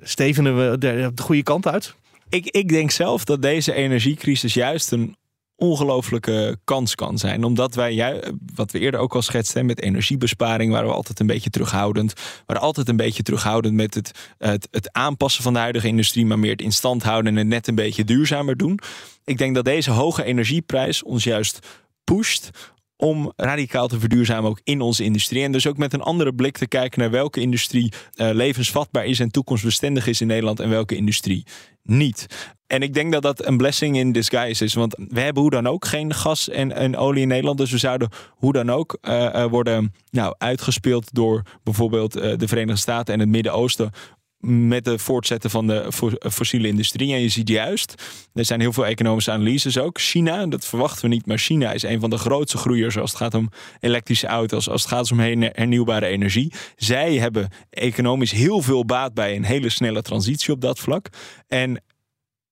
Stevenen 0.01 0.69
we 0.69 0.77
de, 0.77 1.11
de 1.13 1.21
goede 1.21 1.43
kant 1.43 1.67
uit? 1.67 1.95
Ik, 2.29 2.45
ik 2.45 2.69
denk 2.69 2.91
zelf 2.91 3.23
dat 3.23 3.41
deze 3.41 3.73
energiecrisis 3.73 4.53
juist 4.53 4.91
een 4.91 5.15
ongelofelijke 5.57 6.57
kans 6.63 6.95
kan 6.95 7.17
zijn. 7.17 7.43
Omdat 7.43 7.75
wij, 7.75 8.23
wat 8.55 8.71
we 8.71 8.79
eerder 8.79 8.99
ook 8.99 9.15
al 9.15 9.21
schetsten, 9.21 9.65
met 9.65 9.81
energiebesparing 9.81 10.71
waren 10.71 10.87
we 10.87 10.95
altijd 10.95 11.19
een 11.19 11.27
beetje 11.27 11.49
terughoudend. 11.49 12.13
We 12.13 12.43
waren 12.45 12.63
altijd 12.63 12.89
een 12.89 12.97
beetje 12.97 13.23
terughoudend 13.23 13.73
met 13.73 13.93
het, 13.93 14.11
het, 14.37 14.67
het 14.71 14.93
aanpassen 14.93 15.43
van 15.43 15.53
de 15.53 15.59
huidige 15.59 15.87
industrie, 15.87 16.25
maar 16.25 16.39
meer 16.39 16.51
het 16.51 16.61
in 16.61 16.71
stand 16.71 17.03
houden 17.03 17.31
en 17.31 17.37
het 17.37 17.47
net 17.47 17.67
een 17.67 17.75
beetje 17.75 18.03
duurzamer 18.03 18.57
doen. 18.57 18.79
Ik 19.25 19.37
denk 19.37 19.55
dat 19.55 19.65
deze 19.65 19.91
hoge 19.91 20.23
energieprijs 20.23 21.03
ons 21.03 21.23
juist 21.23 21.59
pusht 22.03 22.49
om 22.97 23.33
radicaal 23.35 23.87
te 23.87 23.99
verduurzamen 23.99 24.49
ook 24.49 24.61
in 24.63 24.81
onze 24.81 25.03
industrie. 25.03 25.43
En 25.43 25.51
dus 25.51 25.67
ook 25.67 25.77
met 25.77 25.93
een 25.93 26.01
andere 26.01 26.33
blik 26.33 26.57
te 26.57 26.67
kijken 26.67 26.99
naar 26.99 27.11
welke 27.11 27.39
industrie 27.39 27.93
uh, 28.15 28.29
levensvatbaar 28.33 29.05
is 29.05 29.19
en 29.19 29.31
toekomstbestendig 29.31 30.07
is 30.07 30.21
in 30.21 30.27
Nederland 30.27 30.59
en 30.59 30.69
welke 30.69 30.95
industrie 30.95 31.45
niet. 31.83 32.25
En 32.67 32.81
ik 32.81 32.93
denk 32.93 33.11
dat 33.11 33.21
dat 33.21 33.45
een 33.45 33.57
blessing 33.57 33.97
in 33.97 34.11
disguise 34.11 34.63
is. 34.63 34.73
Want 34.73 34.95
we 35.09 35.19
hebben 35.19 35.41
hoe 35.41 35.51
dan 35.51 35.67
ook 35.67 35.85
geen 35.85 36.13
gas 36.13 36.49
en, 36.49 36.97
olie 36.97 37.21
in 37.21 37.27
Nederland. 37.27 37.57
Dus 37.57 37.71
we 37.71 37.77
zouden 37.77 38.09
hoe 38.29 38.53
dan 38.53 38.71
ook 38.71 38.97
uh, 39.01 39.45
worden 39.45 39.93
nou, 40.11 40.35
uitgespeeld 40.37 41.13
door 41.13 41.41
bijvoorbeeld 41.63 42.13
de 42.13 42.47
Verenigde 42.47 42.81
Staten 42.81 43.13
en 43.13 43.19
het 43.19 43.29
Midden-Oosten 43.29 43.91
met 44.39 44.85
het 44.85 45.01
voortzetten 45.01 45.49
van 45.49 45.67
de 45.67 45.91
fossiele 46.31 46.67
industrie. 46.67 47.13
En 47.13 47.21
je 47.21 47.29
ziet 47.29 47.49
juist, 47.49 48.03
er 48.33 48.45
zijn 48.45 48.59
heel 48.59 48.73
veel 48.73 48.85
economische 48.85 49.31
analyses 49.31 49.77
ook. 49.77 49.99
China, 49.99 50.45
dat 50.45 50.65
verwachten 50.65 51.01
we 51.01 51.07
niet, 51.07 51.25
maar 51.25 51.37
China 51.37 51.71
is 51.71 51.83
een 51.83 51.99
van 51.99 52.09
de 52.09 52.17
grootste 52.17 52.57
groeiers 52.57 52.97
als 52.97 53.09
het 53.11 53.19
gaat 53.19 53.33
om 53.33 53.49
elektrische 53.79 54.27
auto's, 54.27 54.69
als 54.69 54.81
het 54.81 54.91
gaat 54.91 55.11
om 55.11 55.19
hernieuwbare 55.19 56.05
energie. 56.05 56.53
Zij 56.75 57.15
hebben 57.15 57.49
economisch 57.69 58.31
heel 58.31 58.61
veel 58.61 58.85
baat 58.85 59.13
bij 59.13 59.35
een 59.35 59.45
hele 59.45 59.69
snelle 59.69 60.01
transitie 60.01 60.53
op 60.53 60.61
dat 60.61 60.79
vlak. 60.79 61.09
En 61.47 61.81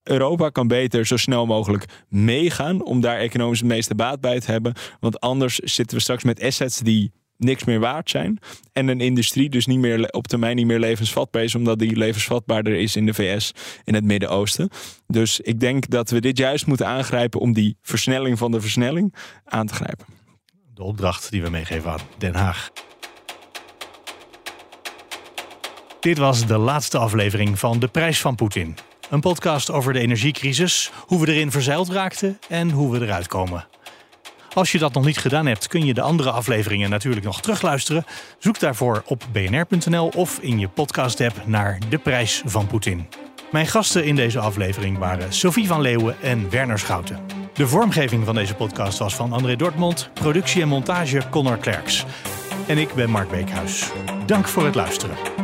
Europa 0.03 0.49
kan 0.49 0.67
beter 0.67 1.05
zo 1.05 1.17
snel 1.17 1.45
mogelijk 1.45 1.85
meegaan 2.09 2.83
om 2.83 3.01
daar 3.01 3.17
economisch 3.17 3.59
het 3.59 3.67
meeste 3.67 3.95
baat 3.95 4.21
bij 4.21 4.39
te 4.39 4.51
hebben. 4.51 4.73
Want 4.99 5.19
anders 5.19 5.55
zitten 5.55 5.97
we 5.97 6.03
straks 6.03 6.23
met 6.23 6.41
assets 6.41 6.79
die 6.79 7.11
niks 7.37 7.63
meer 7.63 7.79
waard 7.79 8.09
zijn. 8.09 8.39
En 8.73 8.87
een 8.87 9.01
industrie 9.01 9.49
dus 9.49 9.65
niet 9.65 9.79
meer 9.79 10.09
op 10.09 10.27
termijn 10.27 10.55
niet 10.55 10.65
meer 10.65 10.79
levensvatbaar 10.79 11.43
is, 11.43 11.55
omdat 11.55 11.79
die 11.79 11.95
levensvatbaarder 11.95 12.73
is 12.73 12.95
in 12.95 13.05
de 13.05 13.13
VS 13.13 13.51
in 13.83 13.93
het 13.93 14.03
Midden-Oosten. 14.03 14.69
Dus 15.07 15.39
ik 15.39 15.59
denk 15.59 15.89
dat 15.89 16.09
we 16.09 16.21
dit 16.21 16.37
juist 16.37 16.65
moeten 16.65 16.87
aangrijpen 16.87 17.39
om 17.39 17.53
die 17.53 17.77
versnelling 17.81 18.37
van 18.37 18.51
de 18.51 18.61
versnelling 18.61 19.15
aan 19.45 19.67
te 19.67 19.73
grijpen. 19.73 20.05
De 20.73 20.83
opdracht 20.83 21.31
die 21.31 21.41
we 21.41 21.49
meegeven 21.49 21.91
aan 21.91 21.99
Den 22.17 22.35
Haag. 22.35 22.71
Dit 25.99 26.17
was 26.17 26.47
de 26.47 26.57
laatste 26.57 26.97
aflevering 26.97 27.59
van 27.59 27.79
De 27.79 27.87
Prijs 27.87 28.21
van 28.21 28.35
Poetin. 28.35 28.75
Een 29.09 29.19
podcast 29.19 29.71
over 29.71 29.93
de 29.93 29.99
energiecrisis, 29.99 30.91
hoe 30.97 31.25
we 31.25 31.33
erin 31.33 31.51
verzeild 31.51 31.89
raakten 31.89 32.39
en 32.49 32.71
hoe 32.71 32.91
we 32.91 33.05
eruit 33.05 33.27
komen. 33.27 33.67
Als 34.55 34.71
je 34.71 34.77
dat 34.77 34.93
nog 34.93 35.05
niet 35.05 35.17
gedaan 35.17 35.45
hebt, 35.45 35.67
kun 35.67 35.85
je 35.85 35.93
de 35.93 36.01
andere 36.01 36.31
afleveringen 36.31 36.89
natuurlijk 36.89 37.25
nog 37.25 37.41
terugluisteren. 37.41 38.05
Zoek 38.39 38.59
daarvoor 38.59 39.03
op 39.05 39.23
bnr.nl 39.31 40.07
of 40.15 40.39
in 40.39 40.59
je 40.59 40.67
podcast-app 40.67 41.41
naar 41.45 41.79
De 41.89 41.97
Prijs 41.97 42.41
van 42.45 42.67
Poetin. 42.67 43.07
Mijn 43.51 43.67
gasten 43.67 44.05
in 44.05 44.15
deze 44.15 44.39
aflevering 44.39 44.97
waren 44.97 45.33
Sophie 45.33 45.67
van 45.67 45.81
Leeuwen 45.81 46.15
en 46.21 46.49
Werner 46.49 46.79
Schouten. 46.79 47.19
De 47.53 47.67
vormgeving 47.67 48.25
van 48.25 48.35
deze 48.35 48.55
podcast 48.55 48.97
was 48.97 49.15
van 49.15 49.33
André 49.33 49.55
Dortmund, 49.55 50.09
productie 50.13 50.61
en 50.61 50.67
montage 50.67 51.21
Connor 51.29 51.57
Klerks. 51.57 52.05
En 52.67 52.77
ik 52.77 52.93
ben 52.93 53.09
Mark 53.09 53.29
Beekhuis. 53.29 53.91
Dank 54.25 54.47
voor 54.47 54.65
het 54.65 54.75
luisteren. 54.75 55.34